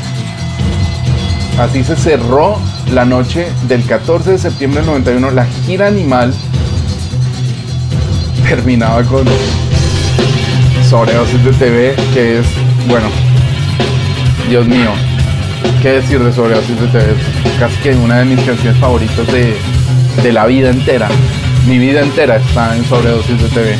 Así 1.57 1.81
se 1.83 1.95
cerró 1.95 2.57
la 2.91 3.05
noche 3.05 3.47
del 3.69 3.85
14 3.85 4.31
de 4.31 4.37
septiembre 4.37 4.81
del 4.81 4.87
91. 4.87 5.31
La 5.31 5.45
gira 5.45 5.87
animal 5.87 6.33
terminaba 8.47 9.01
con 9.03 9.25
Sobredosis 10.89 11.43
de 11.43 11.51
TV, 11.53 11.95
que 12.13 12.39
es, 12.39 12.47
bueno, 12.89 13.07
Dios 14.49 14.67
mío, 14.67 14.91
qué 15.81 15.93
decir 15.93 16.19
de 16.21 16.33
Sobredosis 16.33 16.81
de 16.81 16.87
TV. 16.87 17.11
Es 17.11 17.59
casi 17.59 17.77
que 17.77 17.95
una 17.95 18.19
de 18.19 18.25
mis 18.25 18.41
canciones 18.41 18.77
favoritas 18.77 19.25
de, 19.27 19.55
de 20.21 20.33
la 20.33 20.45
vida 20.47 20.69
entera. 20.69 21.07
Mi 21.65 21.77
vida 21.77 22.01
entera 22.01 22.37
está 22.37 22.75
en 22.75 22.83
Sobredosis 22.83 23.41
de 23.41 23.49
TV. 23.49 23.77